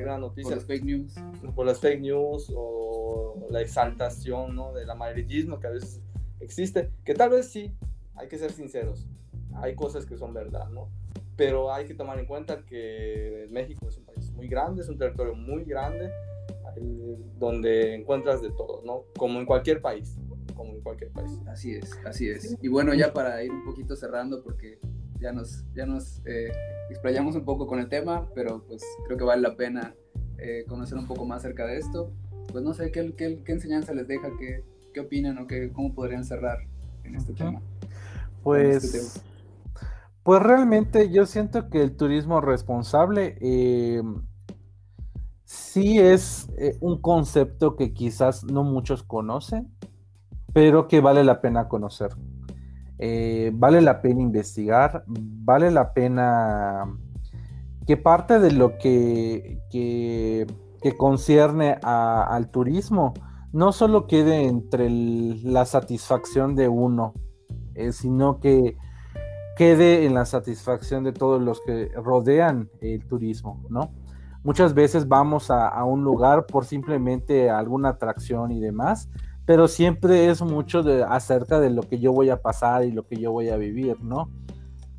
por 0.42 0.56
las 0.56 0.64
fake 0.64 0.84
news. 0.84 1.14
Por 1.54 1.66
las 1.66 1.80
fake 1.80 2.00
news 2.00 2.52
o 2.54 3.46
la 3.50 3.60
exaltación 3.60 4.54
¿no? 4.54 4.72
del 4.72 4.90
amarillismo 4.90 5.58
que 5.58 5.66
a 5.66 5.70
veces 5.70 6.00
existe, 6.40 6.90
que 7.04 7.14
tal 7.14 7.30
vez 7.30 7.48
sí, 7.48 7.74
hay 8.14 8.28
que 8.28 8.38
ser 8.38 8.52
sinceros, 8.52 9.06
hay 9.54 9.74
cosas 9.74 10.06
que 10.06 10.16
son 10.16 10.34
verdad, 10.34 10.68
¿no? 10.68 10.88
Pero 11.36 11.72
hay 11.72 11.86
que 11.86 11.94
tomar 11.94 12.18
en 12.18 12.26
cuenta 12.26 12.64
que 12.64 13.46
México 13.50 13.88
es 13.88 13.98
un 13.98 14.04
país 14.04 14.30
muy 14.32 14.46
grande, 14.46 14.82
es 14.82 14.88
un 14.88 14.98
territorio 14.98 15.34
muy 15.34 15.64
grande, 15.64 16.10
donde 17.38 17.94
encuentras 17.94 18.42
de 18.42 18.50
todo, 18.50 18.82
¿no? 18.84 19.04
Como 19.16 19.38
en 19.38 19.46
cualquier 19.46 19.80
país, 19.80 20.16
como 20.54 20.72
en 20.74 20.80
cualquier 20.80 21.10
país. 21.10 21.40
Así 21.46 21.74
es, 21.74 21.90
así 22.04 22.28
es. 22.28 22.56
Y 22.62 22.68
bueno, 22.68 22.94
ya 22.94 23.12
para 23.12 23.42
ir 23.42 23.50
un 23.50 23.64
poquito 23.64 23.96
cerrando, 23.96 24.42
porque 24.42 24.78
ya 25.20 25.32
nos, 25.32 25.64
ya 25.74 25.86
nos 25.86 26.20
eh, 26.26 26.52
explayamos 26.90 27.36
un 27.36 27.44
poco 27.44 27.66
con 27.66 27.78
el 27.78 27.88
tema, 27.88 28.28
pero 28.34 28.64
pues 28.66 28.82
creo 29.06 29.16
que 29.16 29.24
vale 29.24 29.42
la 29.42 29.56
pena 29.56 29.94
eh, 30.38 30.64
conocer 30.68 30.98
un 30.98 31.06
poco 31.06 31.24
más 31.24 31.38
acerca 31.38 31.66
de 31.66 31.78
esto. 31.78 32.12
Pues 32.52 32.62
no 32.62 32.74
sé, 32.74 32.90
¿qué, 32.92 33.14
qué, 33.16 33.42
qué 33.44 33.52
enseñanza 33.52 33.94
les 33.94 34.06
deja? 34.06 34.28
¿Qué, 34.38 34.64
qué 34.92 35.00
opinan 35.00 35.38
o 35.38 35.46
qué, 35.46 35.72
cómo 35.72 35.94
podrían 35.94 36.24
cerrar 36.24 36.58
en 37.04 37.14
este 37.16 37.32
tema? 37.32 37.60
Pues, 38.42 38.84
este 38.84 39.20
pues 40.22 40.42
realmente 40.42 41.10
yo 41.10 41.26
siento 41.26 41.68
que 41.68 41.82
el 41.82 41.96
turismo 41.96 42.40
responsable 42.40 43.36
eh, 43.40 44.02
sí 45.44 45.98
es 45.98 46.48
un 46.80 47.00
concepto 47.00 47.76
que 47.76 47.92
quizás 47.92 48.44
no 48.44 48.64
muchos 48.64 49.02
conocen, 49.02 49.70
pero 50.54 50.88
que 50.88 51.00
vale 51.00 51.24
la 51.24 51.42
pena 51.42 51.68
conocer. 51.68 52.10
Eh, 52.98 53.50
vale 53.54 53.80
la 53.80 54.00
pena 54.00 54.22
investigar, 54.22 55.04
vale 55.06 55.70
la 55.70 55.92
pena 55.92 56.84
que 57.86 57.96
parte 57.96 58.38
de 58.38 58.52
lo 58.52 58.78
que, 58.78 59.60
que, 59.70 60.46
concierne 60.98 61.78
al 61.82 62.50
turismo 62.50 63.14
no 63.52 63.72
solo 63.72 64.06
quede 64.06 64.44
entre 64.46 64.90
la 64.90 65.64
satisfacción 65.64 66.54
de 66.54 66.68
uno, 66.68 67.14
eh, 67.74 67.92
sino 67.92 68.38
que 68.38 68.76
quede 69.56 70.04
en 70.04 70.12
la 70.12 70.26
satisfacción 70.26 71.04
de 71.04 71.12
todos 71.12 71.40
los 71.40 71.62
que 71.62 71.90
rodean 71.94 72.68
el 72.80 73.06
turismo, 73.06 73.62
¿no? 73.70 73.92
Muchas 74.42 74.74
veces 74.74 75.08
vamos 75.08 75.50
a, 75.50 75.68
a 75.68 75.84
un 75.84 76.04
lugar 76.04 76.44
por 76.44 76.66
simplemente 76.66 77.48
alguna 77.48 77.90
atracción 77.90 78.50
y 78.50 78.60
demás, 78.60 79.08
pero 79.46 79.68
siempre 79.68 80.30
es 80.30 80.40
mucho 80.42 80.82
de, 80.82 81.02
acerca 81.04 81.60
de 81.60 81.70
lo 81.70 81.82
que 81.82 81.98
yo 81.98 82.12
voy 82.12 82.30
a 82.30 82.40
pasar 82.40 82.84
y 82.84 82.92
lo 82.92 83.06
que 83.06 83.16
yo 83.16 83.32
voy 83.32 83.50
a 83.50 83.56
vivir, 83.56 84.02
¿no? 84.02 84.30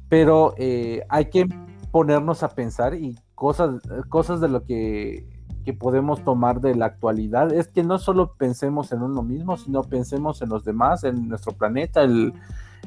Pero 0.07 0.53
eh, 0.57 1.01
hay 1.09 1.29
que 1.29 1.47
ponernos 1.91 2.43
a 2.43 2.49
pensar 2.49 2.93
y 2.93 3.17
cosas, 3.33 3.81
cosas 4.09 4.41
de 4.41 4.49
lo 4.49 4.63
que, 4.63 5.27
que, 5.63 5.73
podemos 5.73 6.23
tomar 6.23 6.61
de 6.61 6.75
la 6.75 6.85
actualidad 6.85 7.51
es 7.53 7.69
que 7.69 7.83
no 7.83 7.97
solo 7.97 8.35
pensemos 8.37 8.91
en 8.91 9.01
uno 9.01 9.23
mismo, 9.23 9.57
sino 9.57 9.81
pensemos 9.81 10.41
en 10.41 10.49
los 10.49 10.63
demás, 10.63 11.03
en 11.03 11.27
nuestro 11.27 11.53
planeta, 11.53 12.03
en 12.03 12.33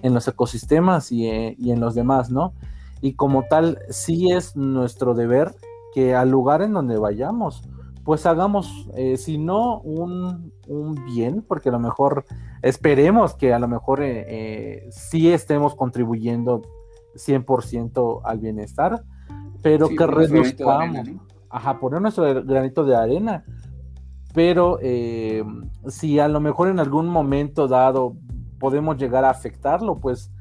los 0.03 0.29
ecosistemas 0.29 1.11
y, 1.11 1.27
eh, 1.27 1.57
y 1.59 1.73
en 1.73 1.81
los 1.81 1.95
demás, 1.95 2.31
¿no? 2.31 2.53
Y 3.01 3.15
como 3.15 3.45
tal, 3.45 3.79
sí 3.91 4.31
es 4.31 4.55
nuestro 4.57 5.15
deber 5.15 5.55
que 5.93 6.15
al 6.15 6.31
lugar 6.31 6.63
en 6.63 6.73
donde 6.73 6.99
vayamos, 6.99 7.63
pues 8.09 8.25
hagamos, 8.25 8.89
eh, 8.95 9.19
si 9.19 9.37
no 9.37 9.81
un, 9.81 10.51
bien, 11.05 11.45
porque 11.47 11.69
a 11.69 11.73
lo 11.73 11.79
mejor 11.79 12.25
esperemos 12.63 13.35
que 13.35 13.53
a 13.53 13.59
lo 13.59 13.69
mejor 13.69 14.03
eh, 14.03 14.25
eh, 14.27 14.89
sí 14.91 15.31
estemos 15.31 15.75
contribuyendo 15.75 16.63
100% 17.17 18.23
al 18.25 18.39
bienestar, 18.39 19.03
pero 19.61 19.91
que 19.91 20.07
reduzcamos, 20.07 21.07
ajá, 21.51 21.79
poner 21.79 22.01
nuestro 22.01 22.25
granito 22.45 22.83
de 22.87 22.97
arena, 22.97 23.45
pero 24.33 24.79
si 25.89 26.19
a 26.19 26.29
lo 26.29 26.41
mejor 26.41 26.69
en 26.69 26.81
algún 26.81 27.09
momento 27.09 27.69
dado 27.69 28.17
podemos 28.59 28.97
llegar 28.97 29.27
a 29.27 29.31
afectarlo, 29.31 29.99
pues 29.99 30.33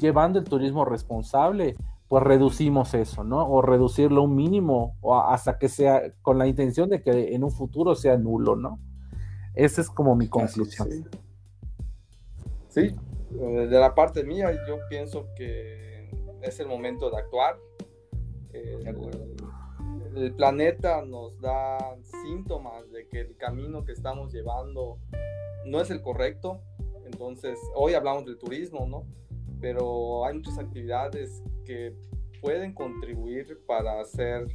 llevando 0.00 0.40
el 0.40 0.44
turismo 0.44 0.84
responsable, 0.84 1.76
pues 2.08 2.22
reducimos 2.22 2.94
eso, 2.94 3.22
¿no? 3.22 3.46
O 3.48 3.60
reducirlo 3.60 4.22
un 4.22 4.34
mínimo 4.34 4.96
o 5.00 5.20
hasta 5.20 5.58
que 5.58 5.68
sea 5.68 6.14
con 6.22 6.38
la 6.38 6.46
intención 6.46 6.88
de 6.88 7.02
que 7.02 7.34
en 7.34 7.44
un 7.44 7.50
futuro 7.50 7.94
sea 7.94 8.16
nulo, 8.16 8.56
¿no? 8.56 8.80
Esa 9.54 9.82
es 9.82 9.90
como 9.90 10.16
mi 10.16 10.28
conclusión. 10.28 10.88
Sí. 12.68 12.94
Eh, 13.38 13.66
de 13.66 13.78
la 13.78 13.94
parte 13.94 14.24
mía 14.24 14.50
yo 14.66 14.78
pienso 14.88 15.26
que 15.36 16.08
es 16.40 16.58
el 16.60 16.66
momento 16.66 17.10
de 17.10 17.18
actuar. 17.18 17.58
El 20.14 20.34
planeta 20.34 21.04
nos 21.04 21.38
da 21.40 21.96
síntomas 22.22 22.90
de 22.90 23.06
que 23.08 23.20
el 23.20 23.36
camino 23.36 23.84
que 23.84 23.92
estamos 23.92 24.32
llevando 24.32 24.98
no 25.66 25.80
es 25.80 25.90
el 25.90 26.00
correcto. 26.00 26.62
Entonces, 27.04 27.58
hoy 27.74 27.94
hablamos 27.94 28.24
del 28.24 28.38
turismo, 28.38 28.86
¿no? 28.86 29.04
Pero 29.60 30.24
hay 30.24 30.34
muchas 30.34 30.58
actividades 30.58 31.42
que 31.64 31.94
pueden 32.40 32.72
contribuir 32.72 33.60
para 33.66 34.00
hacer 34.00 34.46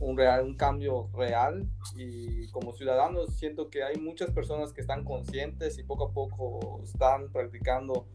un, 0.00 0.16
real, 0.16 0.44
un 0.44 0.56
cambio 0.56 1.10
real 1.14 1.66
y 1.94 2.48
como 2.48 2.72
ciudadanos 2.72 3.36
siento 3.36 3.68
que 3.68 3.82
hay 3.82 3.96
muchas 3.96 4.30
personas 4.30 4.72
que 4.72 4.80
están 4.80 5.04
conscientes 5.04 5.78
y 5.78 5.82
poco 5.82 6.06
a 6.06 6.12
poco 6.12 6.80
están 6.82 7.30
practicando 7.30 8.06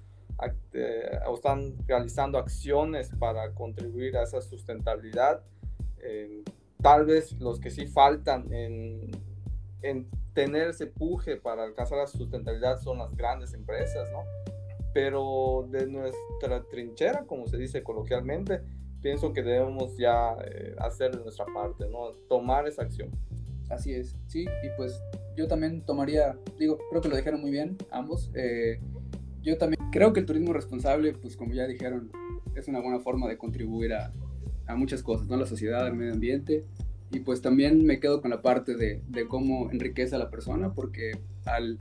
eh, 0.73 1.19
o 1.27 1.35
están 1.35 1.75
realizando 1.87 2.37
acciones 2.37 3.09
para 3.19 3.53
contribuir 3.53 4.17
a 4.17 4.23
esa 4.23 4.41
sustentabilidad. 4.41 5.43
Eh, 5.99 6.43
tal 6.81 7.05
vez 7.05 7.33
los 7.39 7.59
que 7.59 7.69
sí 7.69 7.87
faltan 7.87 8.51
en, 8.51 9.11
en 9.81 10.09
tener 10.33 10.69
ese 10.69 10.87
puje 10.87 11.37
para 11.37 11.63
alcanzar 11.63 11.99
la 11.99 12.07
sustentabilidad 12.07 12.81
son 12.81 12.97
las 12.97 13.15
grandes 13.15 13.53
empresas, 13.53 14.09
¿no? 14.11 14.54
Pero 14.95 15.67
de 15.69 15.87
nuestra 15.87 16.63
trinchera, 16.69 17.25
como 17.25 17.47
se 17.47 17.57
dice 17.57 17.83
coloquialmente, 17.83 18.61
pienso 19.01 19.33
que 19.33 19.43
debemos 19.43 19.97
ya 19.97 20.37
eh, 20.45 20.73
hacer 20.79 21.17
de 21.17 21.21
nuestra 21.21 21.45
parte, 21.53 21.89
¿no? 21.89 22.13
Tomar 22.29 22.65
esa 22.65 22.83
acción. 22.83 23.09
Así 23.69 23.93
es, 23.93 24.15
sí, 24.27 24.43
y 24.43 24.69
pues 24.77 24.97
yo 25.35 25.49
también 25.49 25.81
tomaría, 25.81 26.37
digo, 26.57 26.77
creo 26.89 27.01
que 27.01 27.09
lo 27.09 27.17
dijeron 27.17 27.41
muy 27.41 27.51
bien 27.51 27.75
ambos. 27.91 28.31
Eh, 28.35 28.79
yo 29.41 29.57
también 29.57 29.81
creo 29.91 30.13
que 30.13 30.21
el 30.21 30.25
turismo 30.25 30.53
responsable, 30.53 31.11
pues 31.11 31.35
como 31.35 31.53
ya 31.53 31.67
dijeron, 31.67 32.09
es 32.55 32.69
una 32.69 32.79
buena 32.79 33.01
forma 33.01 33.27
de 33.27 33.37
contribuir 33.37 33.95
a, 33.95 34.13
a 34.65 34.75
muchas 34.77 35.03
cosas, 35.03 35.27
¿no? 35.27 35.35
A 35.35 35.39
la 35.39 35.45
sociedad, 35.45 35.85
al 35.85 35.93
medio 35.93 36.13
ambiente. 36.13 36.63
Y 37.15 37.21
pues 37.21 37.41
también 37.41 37.85
me 37.85 38.01
quedo 38.01 38.21
con 38.21 38.29
la 38.29 38.41
parte 38.41 38.75
de, 38.75 39.01
de 39.07 39.25
cómo 39.25 39.71
enriquece 39.71 40.15
a 40.15 40.17
la 40.17 40.29
persona, 40.29 40.73
porque 40.73 41.13
al, 41.45 41.77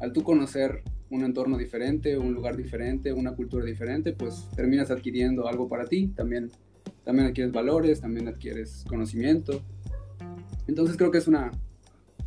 al 0.00 0.14
tú 0.14 0.22
conocer 0.22 0.82
un 1.10 1.24
entorno 1.24 1.58
diferente, 1.58 2.16
un 2.16 2.32
lugar 2.32 2.56
diferente, 2.56 3.12
una 3.12 3.34
cultura 3.34 3.66
diferente, 3.66 4.14
pues 4.14 4.48
terminas 4.56 4.90
adquiriendo 4.90 5.46
algo 5.46 5.68
para 5.68 5.84
ti, 5.84 6.08
también 6.08 6.50
también 7.04 7.28
adquieres 7.28 7.52
valores, 7.52 8.00
también 8.00 8.28
adquieres 8.28 8.86
conocimiento. 8.88 9.60
Entonces 10.66 10.96
creo 10.96 11.10
que 11.10 11.18
es 11.18 11.28
una, 11.28 11.50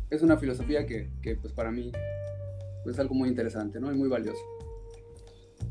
es 0.08 0.22
una 0.22 0.36
filosofía 0.36 0.86
que, 0.86 1.10
que 1.20 1.34
pues 1.34 1.52
para 1.52 1.72
mí 1.72 1.90
pues, 2.84 2.94
es 2.94 3.00
algo 3.00 3.16
muy 3.16 3.28
interesante, 3.28 3.80
¿no? 3.80 3.92
Y 3.92 3.96
muy 3.96 4.08
valioso. 4.08 4.42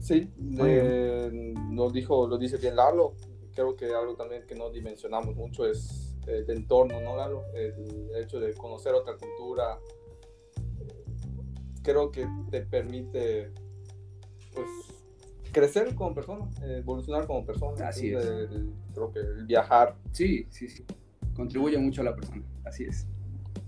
Sí, 0.02 0.30
lo, 0.38 1.90
dijo, 1.90 2.28
lo 2.28 2.38
dice 2.38 2.58
bien 2.58 2.76
Lalo. 2.76 3.14
Creo 3.54 3.78
que 3.78 3.86
algo 3.94 4.16
también 4.16 4.44
que 4.46 4.56
no 4.56 4.70
dimensionamos 4.70 5.36
mucho 5.38 5.66
es 5.66 6.01
el 6.28 6.50
entorno, 6.50 7.02
¿no, 7.02 7.16
Lalo? 7.16 7.44
El 7.54 8.10
hecho 8.16 8.40
de 8.40 8.54
conocer 8.54 8.94
otra 8.94 9.14
cultura. 9.14 9.80
Creo 11.84 12.12
que 12.12 12.28
te 12.52 12.62
permite, 12.62 13.52
pues, 14.54 14.68
crecer 15.52 15.96
como 15.96 16.14
persona, 16.14 16.50
evolucionar 16.62 17.28
como 17.28 17.46
persona. 17.46 17.88
Así 17.88 18.14
es. 18.14 18.26
creo 18.94 19.12
que 19.12 19.20
el 19.20 19.46
viajar. 19.46 19.96
Sí, 20.12 20.48
sí, 20.50 20.70
sí. 20.70 20.86
Contribuye 21.36 21.78
mucho 21.78 22.02
a 22.02 22.06
la 22.06 22.16
persona. 22.16 22.44
Así 22.66 22.84
es. 22.84 23.08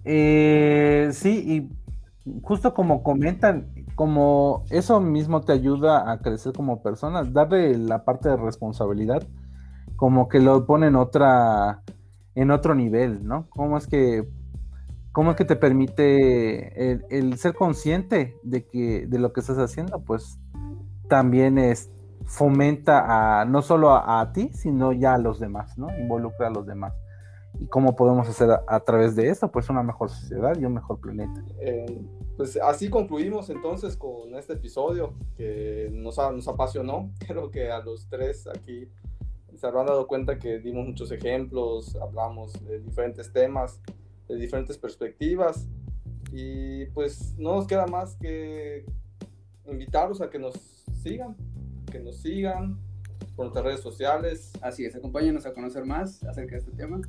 Eh, 0.06 1.10
sí, 1.14 1.44
y 2.26 2.42
justo 2.42 2.74
como 2.74 3.04
comentan, 3.04 3.86
como 3.96 4.64
eso 4.70 5.00
mismo 5.00 5.42
te 5.42 5.54
ayuda 5.54 6.12
a 6.12 6.20
crecer 6.20 6.54
como 6.54 6.82
persona, 6.82 7.24
darle 7.24 7.78
la 7.78 8.04
parte 8.04 8.30
de 8.30 8.38
responsabilidad, 8.38 9.24
como 9.96 10.28
que 10.28 10.40
lo 10.40 10.66
pone 10.66 10.88
en 10.88 10.96
otra, 10.96 11.84
en 12.36 12.52
otro 12.52 12.76
nivel, 12.76 13.26
¿no? 13.26 13.48
¿Cómo 13.50 13.78
es 13.78 13.88
que, 13.88 14.28
cómo 15.12 15.32
es 15.32 15.38
que 15.38 15.46
te 15.46 15.56
permite 15.56 16.92
el, 17.16 17.38
ser 17.38 17.54
consciente 17.54 18.38
de 18.44 18.66
que, 18.66 19.06
de 19.08 19.20
lo 19.20 19.34
que 19.34 19.42
estás 19.42 19.58
haciendo? 19.58 20.04
Pues 20.04 20.40
también 21.08 21.58
es, 21.58 21.92
fomenta 22.26 23.42
a, 23.42 23.46
no 23.46 23.62
solo 23.62 23.94
a, 23.94 24.32
ti, 24.34 24.50
sino 24.54 24.94
ya 24.94 25.16
a 25.16 25.18
los 25.18 25.40
demás, 25.40 25.78
¿no? 25.78 25.88
Involucra 25.98 26.48
a 26.48 26.52
los 26.52 26.66
demás. 26.66 26.94
¿Y 27.60 27.68
cómo 27.68 27.96
podemos 27.96 28.28
hacer 28.28 28.50
a, 28.68 28.80
través 28.80 29.16
de 29.16 29.30
eso? 29.30 29.52
Pues 29.52 29.70
una 29.70 29.84
mejor 29.84 30.10
sociedad 30.10 30.58
y 30.60 30.66
un 30.66 30.74
mejor 30.74 31.00
planeta. 31.00 31.44
Eh, 31.60 32.02
pues 32.36 32.58
así 32.58 32.90
concluimos 32.90 33.50
entonces 33.52 33.96
con 33.96 34.34
este 34.36 34.54
episodio 34.54 35.14
que 35.38 35.92
nos, 35.94 36.18
nos 36.18 36.48
apasionó. 36.48 37.12
Creo 37.28 37.52
que 37.52 37.70
a 37.72 37.80
los 37.80 38.08
tres 38.10 38.48
aquí 38.48 38.90
se 39.56 39.68
habrán 39.68 39.86
dado 39.86 40.08
cuenta 40.08 40.40
que 40.40 40.60
dimos 40.60 40.88
muchos 40.88 41.12
ejemplos, 41.12 41.96
hablamos 41.96 42.54
de 42.66 42.80
diferentes 42.80 43.32
temas, 43.32 43.80
de 44.28 44.36
diferentes 44.36 44.78
perspectivas. 44.78 45.68
Y 46.32 46.86
pues 46.88 47.36
no 47.38 47.56
nos 47.56 47.68
queda 47.68 47.86
más 47.86 48.16
que 48.16 48.86
invitarlos 49.66 50.22
a 50.22 50.30
que 50.30 50.40
nos 50.40 50.56
sigan, 51.02 51.36
que 51.92 52.00
nos 52.00 52.18
sigan 52.18 52.80
por 53.36 53.46
nuestras 53.46 53.66
redes 53.66 53.82
sociales. 53.82 54.52
Así 54.62 54.86
es, 54.86 54.96
acompáñenos 54.96 55.46
a 55.46 55.54
conocer 55.54 55.86
más 55.86 56.24
acerca 56.24 56.54
de 56.54 56.58
este 56.60 56.72
tema 56.72 57.02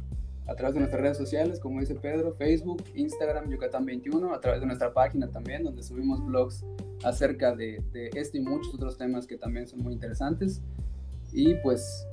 a 0.46 0.54
través 0.54 0.74
de 0.74 0.80
nuestras 0.80 1.00
redes 1.00 1.16
sociales, 1.16 1.58
como 1.58 1.80
dice 1.80 1.94
Pedro, 1.94 2.34
Facebook, 2.34 2.84
Instagram, 2.94 3.48
Yucatán21, 3.48 4.34
a 4.34 4.40
través 4.40 4.60
de 4.60 4.66
nuestra 4.66 4.92
página 4.92 5.28
también, 5.28 5.64
donde 5.64 5.82
subimos 5.82 6.24
blogs 6.24 6.64
acerca 7.02 7.54
de, 7.54 7.82
de 7.92 8.10
este 8.14 8.38
y 8.38 8.40
muchos 8.42 8.74
otros 8.74 8.98
temas 8.98 9.26
que 9.26 9.38
también 9.38 9.66
son 9.66 9.80
muy 9.80 9.94
interesantes. 9.94 10.60
Y 11.32 11.54
pues 11.56 12.06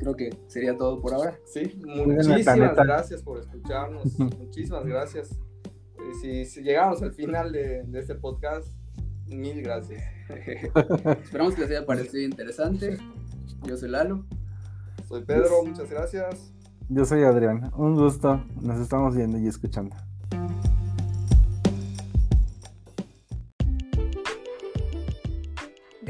creo 0.00 0.16
que 0.16 0.30
sería 0.48 0.76
todo 0.76 1.00
por 1.00 1.14
ahora. 1.14 1.38
Sí, 1.44 1.80
muchísimas 1.84 2.74
gracias 2.74 3.22
por 3.22 3.38
escucharnos, 3.38 4.18
muchísimas 4.18 4.84
gracias. 4.84 5.38
Si, 6.20 6.44
si, 6.46 6.62
llegamos 6.62 7.02
al 7.02 7.12
final 7.12 7.52
de, 7.52 7.84
de 7.84 8.00
este 8.00 8.14
podcast, 8.14 8.66
Mil 9.30 9.62
gracias. 9.62 10.02
Esperamos 11.22 11.54
que 11.54 11.60
les 11.62 11.70
haya 11.70 11.86
parecido 11.86 12.24
interesante. 12.24 12.98
Yo 13.62 13.76
soy 13.76 13.88
Lalo. 13.88 14.24
Soy 15.08 15.22
Pedro, 15.24 15.64
muchas 15.64 15.88
gracias. 15.88 16.52
Yo 16.88 17.04
soy 17.04 17.22
Adrián. 17.22 17.70
Un 17.76 17.94
gusto. 17.94 18.44
Nos 18.60 18.80
estamos 18.80 19.14
viendo 19.14 19.38
y 19.38 19.46
escuchando. 19.46 19.94